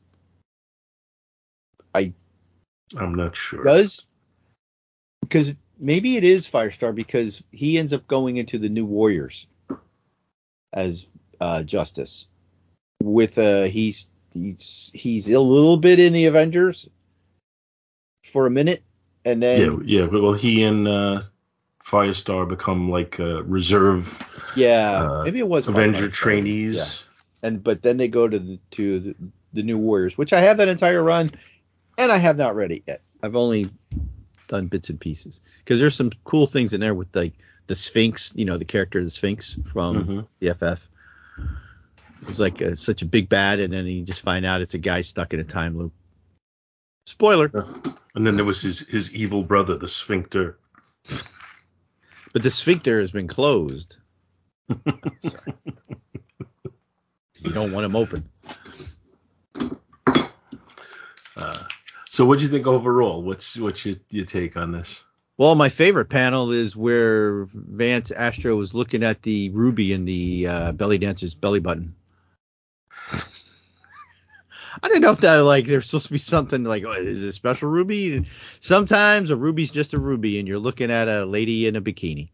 [1.95, 2.13] I.
[2.97, 3.63] I'm not sure.
[3.63, 4.11] does
[5.21, 9.47] because maybe it is Firestar because he ends up going into the New Warriors
[10.73, 11.07] as
[11.39, 12.27] uh, Justice.
[13.01, 16.87] With uh, he's he's he's a little bit in the Avengers
[18.23, 18.83] for a minute,
[19.25, 21.21] and then yeah, but well, he and uh,
[21.83, 24.25] Firestar become like uh, reserve
[24.55, 26.13] yeah, uh, maybe it was Avenger Firestar.
[26.13, 26.75] trainees.
[26.77, 27.47] Yeah.
[27.49, 29.15] and but then they go to the, to the,
[29.53, 31.31] the New Warriors, which I have that entire run,
[31.97, 33.01] and I have not read it yet.
[33.23, 33.69] I've only
[34.47, 37.33] done bits and pieces because there's some cool things in there with like
[37.67, 40.27] the Sphinx, you know, the character of the Sphinx from Mhm.
[40.39, 40.87] the FF.
[42.21, 44.75] It was like a, such a big bad, and then you just find out it's
[44.75, 45.93] a guy stuck in a time loop.
[47.07, 47.51] Spoiler.
[48.15, 50.57] And then there was his his evil brother, the Sphincter.
[52.33, 53.97] But the sphincter has been closed.
[54.69, 55.53] Sorry.
[57.39, 58.29] you don't want him open.
[61.35, 61.63] Uh,
[62.09, 63.21] so, what do you think overall?
[63.21, 64.99] What's what's your, your take on this?
[65.37, 70.47] Well, my favorite panel is where Vance Astro was looking at the ruby in the
[70.47, 71.95] uh, belly dancer's belly button.
[74.83, 77.31] I didn't know if that like there's supposed to be something like oh, is it
[77.33, 78.25] special ruby?
[78.59, 82.29] Sometimes a ruby's just a ruby, and you're looking at a lady in a bikini.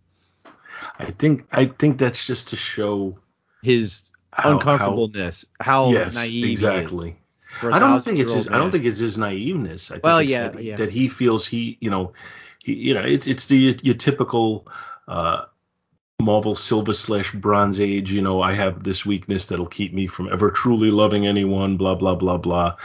[0.99, 3.17] I think I think that's just to show
[3.63, 7.17] His how, uncomfortableness, how, How, yes, naive he is exactly.
[7.63, 8.47] I don't think it's his.
[8.47, 9.89] I don't think it's his naiveness.
[9.89, 10.75] I think Well, it's yeah, that, yeah.
[10.77, 12.13] that he feels he, you know,
[12.63, 14.67] he, you know, it's it's the your typical
[15.07, 15.45] uh,
[16.21, 18.11] Marvel Silver slash Bronze Age.
[18.11, 21.77] You know, I have this weakness that'll keep me from ever truly loving anyone.
[21.77, 22.75] Blah blah blah blah,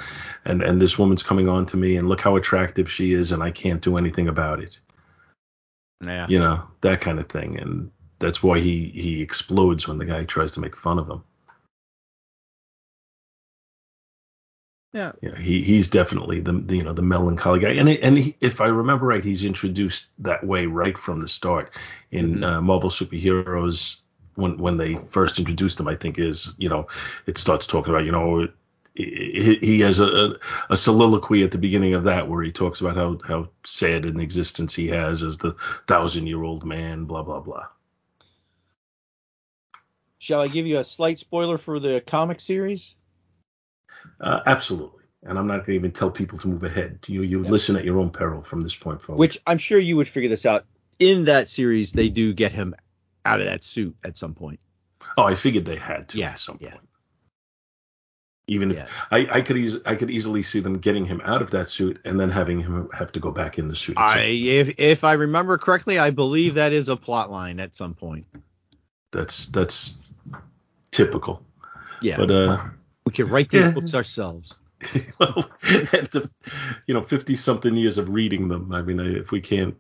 [0.45, 3.43] and and this woman's coming on to me, and look how attractive she is, and
[3.43, 4.79] I can't do anything about it.
[6.05, 6.27] Yeah.
[6.29, 10.25] You know, that kind of thing, and that's why he he explodes when the guy
[10.25, 11.25] tries to make fun of him.
[14.93, 15.13] Yeah.
[15.23, 18.19] you know, he he's definitely the, the you know the melancholy guy, and it, and
[18.19, 21.71] he, if I remember right, he's introduced that way right from the start
[22.11, 22.45] in Mhm.
[22.45, 23.97] uh, Marvel superheroes
[24.35, 25.89] when when they first introduced him.
[25.89, 26.89] I think is you know
[27.27, 28.49] it starts talking about you know
[28.95, 30.35] he, he has a,
[30.69, 34.21] a soliloquy at the beginning of that where he talks about how how sad an
[34.21, 37.67] existence he has as the thousand year old man, blah blah blah.
[40.19, 42.95] Shall I give you a slight spoiler for the comic series?
[44.21, 46.99] Uh, absolutely, and I'm not going to even tell people to move ahead.
[47.07, 47.51] You you Yeah.
[47.51, 49.19] listen at your own peril from this point forward.
[49.19, 50.65] Which I'm sure you would figure this out.
[50.99, 52.75] In that series, they do get him
[53.25, 54.61] out of that suit at some point.
[55.17, 56.71] Oh, I figured they had to Yeah, at some yeah.
[56.71, 56.83] point.
[58.49, 58.87] Even if Yeah.
[59.11, 62.01] I, I could eas- I could easily see them getting him out of that suit
[62.05, 63.97] and then having him have to go back in the suit.
[63.99, 67.95] I, if if I remember correctly, I believe that is a plot line at some
[67.95, 68.27] point.
[69.13, 69.99] That's that's
[70.91, 71.45] typical.
[72.01, 72.65] Yeah, But uh,
[73.13, 73.71] we could write these Yeah.
[73.71, 74.59] books ourselves.
[75.21, 75.49] well,
[75.93, 76.29] after
[76.87, 79.77] you know fifty something years of reading them, I mean, if we can't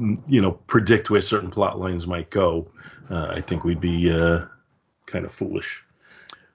[0.00, 2.66] mm, you know predict where certain plot lines might go,
[3.08, 4.46] uh, I think we'd be uh,
[5.06, 5.84] kind of foolish.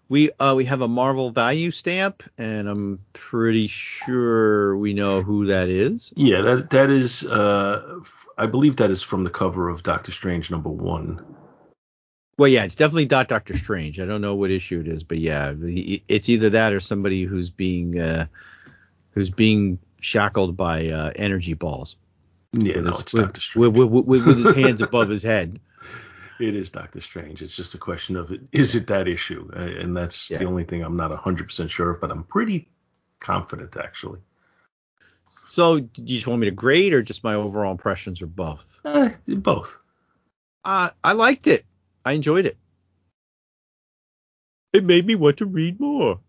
[0.09, 5.45] We uh we have a Marvel value stamp, and I'm pretty sure we know who
[5.45, 6.13] that is.
[6.15, 7.23] Yeah, that that is.
[7.23, 8.01] Uh,
[8.37, 11.23] I believe that is from the cover of Doctor Strange number one.
[12.37, 13.99] Well, yeah, it's definitely not Doctor Strange.
[13.99, 17.49] I don't know what issue it is, but yeah, it's either that or somebody who's
[17.49, 18.25] being uh,
[19.11, 21.95] who's being shackled by uh, energy balls.
[22.51, 23.77] Yeah, with no, his, it's with, Doctor Strange.
[23.77, 25.59] with, with, with, his hands above his head.
[26.37, 27.41] It is Doctor Strange.
[27.41, 30.39] It's just a question of is it that issue, Uh, and that's Yeah.
[30.39, 32.67] the only thing I'm not 100 percent sure of, but I'm pretty
[33.21, 34.19] confident actually.
[35.29, 38.81] So, do you just want me to grade or just my overall impressions or both?
[38.83, 39.77] Uh, both.
[40.65, 41.65] Uh, I liked it.
[42.05, 42.57] I enjoyed it.
[44.71, 46.19] It made me want to read more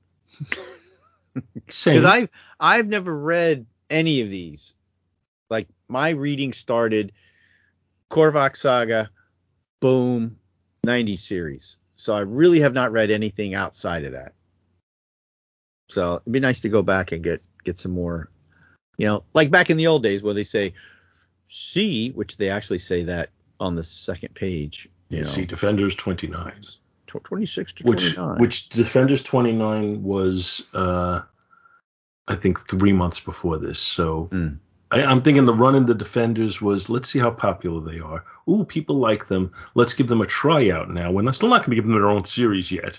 [1.69, 1.97] Same.
[1.97, 4.75] because I've I've never read any of these.
[5.51, 7.13] Like my reading started
[8.11, 9.11] Korvac Saga,
[9.81, 10.39] boom,
[10.85, 11.77] 90 series.
[11.95, 14.33] So I really have not read anything outside of that.
[15.89, 18.31] So it'd be nice to go back and get get some more,
[18.97, 20.75] you know, like back in the old days where they say
[21.47, 24.89] C, which they actually say that on the second page.
[25.09, 26.63] You yeah, know, see, Defenders 29,
[27.07, 28.41] 26 to which 29.
[28.41, 31.21] which Defenders 29 was, uh,
[32.29, 33.79] I think three months before this.
[33.79, 34.55] So Hmm.
[34.91, 38.25] I, I'm thinking the run in the Defenders was let's see how popular they are.
[38.49, 39.53] Ooh, people like them.
[39.75, 41.11] Let's give them a tryout now.
[41.13, 42.99] We're not, still not going to give them their own series yet.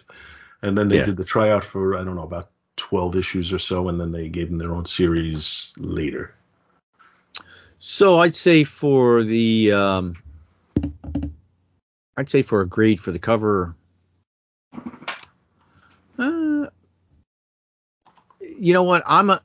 [0.62, 1.05] And then they Yeah.
[1.05, 4.30] did the tryout for I don't know about 12 issues or so, and then they
[4.30, 6.34] gave them their own series later.
[7.80, 10.16] So I'd say for the um
[12.18, 13.76] I'd say for a grade for the cover
[16.20, 16.68] uh,
[18.39, 19.41] you know what I'm a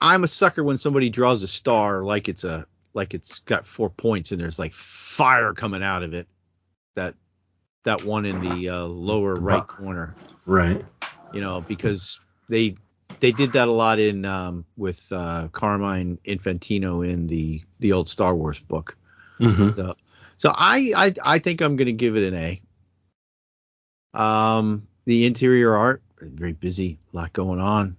[0.00, 3.90] I'm a sucker when somebody draws a star like it's a like it's got four
[3.90, 6.28] points and there's like fire coming out of it
[6.94, 7.14] that
[7.84, 10.14] that one in the uh, lower right corner
[10.46, 10.84] Right.
[11.32, 12.76] you know, because they
[13.20, 18.08] they did that a lot in um, with uh, Carmine Infantino in the the old
[18.08, 18.96] Star Wars book.
[19.40, 19.70] Mm-hmm.
[19.70, 19.94] So
[20.36, 22.60] so I I I think I'm gonna give it an A.
[24.14, 27.96] Um, the interior art very busy, a lot going on,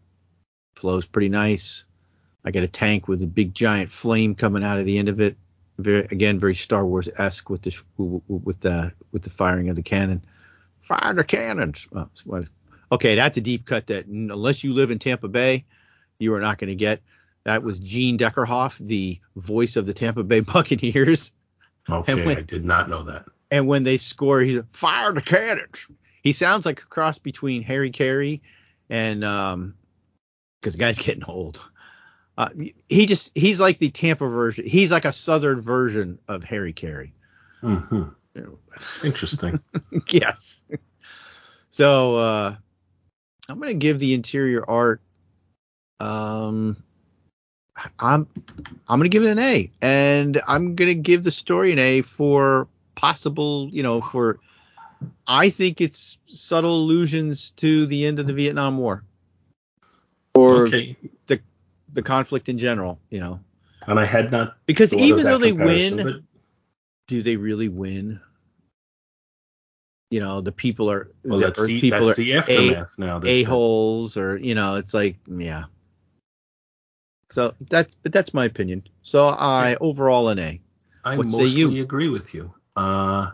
[0.76, 1.86] flows pretty nice.
[2.44, 5.20] I got a tank with a big giant flame coming out of the end of
[5.20, 5.38] it.
[5.78, 7.76] Very again very Star Wars esque with the
[8.28, 10.24] with the with the firing of the cannon.
[10.82, 11.88] fire the cannons.
[12.92, 15.66] Okay, that's a deep cut that unless you live in Tampa Bay,
[16.20, 17.02] you are not going to get.
[17.44, 21.32] That was Gene Deckerhoff, the voice of the Tampa Bay Buccaneers.
[21.90, 23.26] Okay, when- I did not know that.
[23.50, 25.90] And when they score, he's fire the cannons.
[26.22, 28.42] He sounds like a cross between Harry Caray
[28.90, 29.76] and um,
[30.60, 31.62] because the guy's getting old.
[32.38, 32.50] Uh,
[32.90, 34.66] he just he's like the Tampa version.
[34.66, 37.14] He's like a Southern version of Harry Caray.
[37.62, 38.04] hmm
[39.04, 39.60] Interesting.
[40.10, 40.62] yes.
[41.70, 42.56] So uh
[43.50, 45.02] I'm gonna give the interior art
[46.00, 46.78] um
[48.00, 48.28] I'm
[48.88, 49.70] I'm gonna give it an A.
[49.82, 54.40] And I'm gonna give the story an A for possible, you know, for
[55.28, 59.04] I think it's subtle allusions to the end of the Vietnam War.
[60.34, 60.96] Or okay.
[61.94, 63.40] the conflict in general, you know.
[63.88, 64.58] And I had not.
[64.66, 66.16] Because even though they win, but
[67.08, 68.20] do they really win?
[70.12, 73.20] You know, the people are well, the the people are the aftermath now.
[73.24, 75.66] a holes or you know it's like yeah
[77.30, 80.62] so that's but that's my opinion so i overall an a
[81.08, 81.84] I What say mostly you?
[81.84, 82.54] agree with you.
[82.76, 83.32] Uh,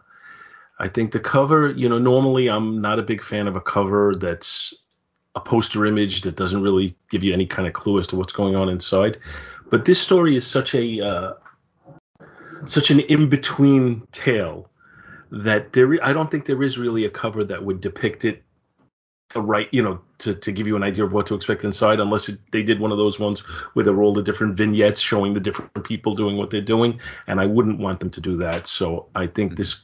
[0.79, 4.15] I think the cover, you know, normally I'm not a big fan of a cover
[4.15, 4.73] that's
[5.35, 8.33] a poster image that doesn't really give you any kind of clue as to what's
[8.33, 9.17] going on inside.
[9.71, 11.33] But this story is such a uh,
[12.65, 14.69] such an in-between tale
[15.31, 18.42] that there I don't think there is really a cover that would depict it
[19.33, 21.99] the right, you know, to, to give you an idea of what to expect inside,
[21.99, 23.41] unless it, they did one of those ones
[23.73, 26.99] where there were all the different vignettes showing the different people doing what they're doing,
[27.27, 28.67] and I wouldn't want them to do that.
[28.67, 29.83] So I think this,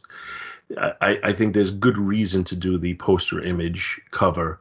[0.78, 4.60] I, I think there's good reason to do the poster image cover,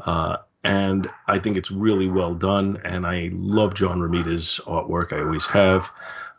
[0.00, 5.12] uh, and I think it's really well done, and I love John Romita's artwork.
[5.12, 5.90] I always have,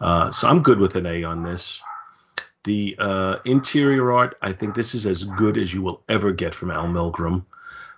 [0.01, 1.81] uh, so I'm good with an A on this.
[2.63, 6.55] The uh, interior art, I think this is as good as you will ever get
[6.55, 7.45] from Al Milgrom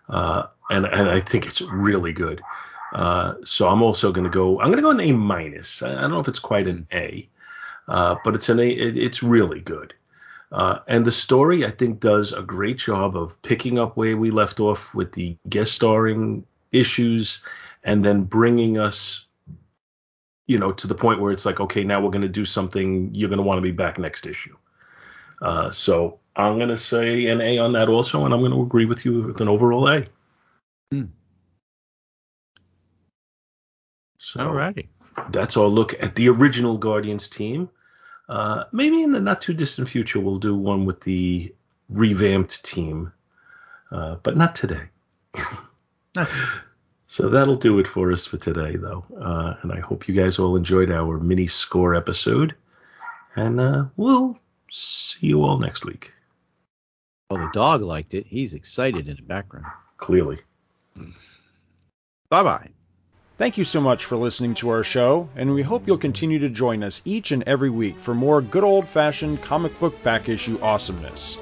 [0.09, 2.41] uh, and and I think it's really good.
[2.93, 4.59] Uh, so I'm also going to go.
[4.59, 5.81] I'm going to go an A minus.
[5.81, 7.27] I don't know if it's quite an A,
[7.87, 8.69] uh, but it's an A.
[8.69, 9.93] It, it's really good.
[10.51, 14.31] Uh, and the story, I think, does a great job of picking up where we
[14.31, 17.43] left off with the guest starring issues,
[17.83, 19.25] and then bringing us,
[20.45, 23.13] you know, to the point where it's like, okay, now we're going to do something.
[23.13, 24.55] You're going to want to be back next issue.
[25.41, 28.61] Uh, so I'm going to say an A on that also, and I'm going to
[28.61, 30.05] agree with you with an overall A.
[30.91, 31.05] Hmm.
[34.19, 34.88] So alrighty
[35.29, 37.69] that's our look at the original Guardians team.
[38.29, 41.53] Uh, maybe in the not too distant future, we'll do one with the
[41.89, 43.11] revamped team,
[43.91, 44.83] uh, but not today.
[47.07, 49.05] so that'll do it for us for today, though.
[49.19, 52.55] Uh, and I hope you guys all enjoyed our mini score episode.
[53.35, 54.38] And uh, we'll
[54.71, 56.11] see you all next week.
[57.30, 59.65] Well the dog liked it he's excited in the background
[59.97, 60.39] Clearly.
[62.30, 62.69] bye bye
[63.38, 66.49] Thank you so much for listening to our show, and we hope you'll continue to
[66.49, 70.57] join us each and every week for more good old fashioned comic book back issue
[70.59, 71.38] awesomeness.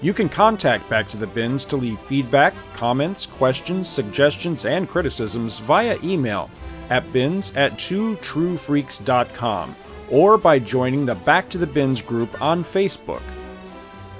[0.00, 5.58] You can contact Back to the Bins to leave feedback, comments, questions, suggestions, and criticisms
[5.58, 6.48] via email
[6.88, 9.74] at bins at twotruefreaks.com
[10.08, 13.22] or by joining the Back to the Bins group on Facebook.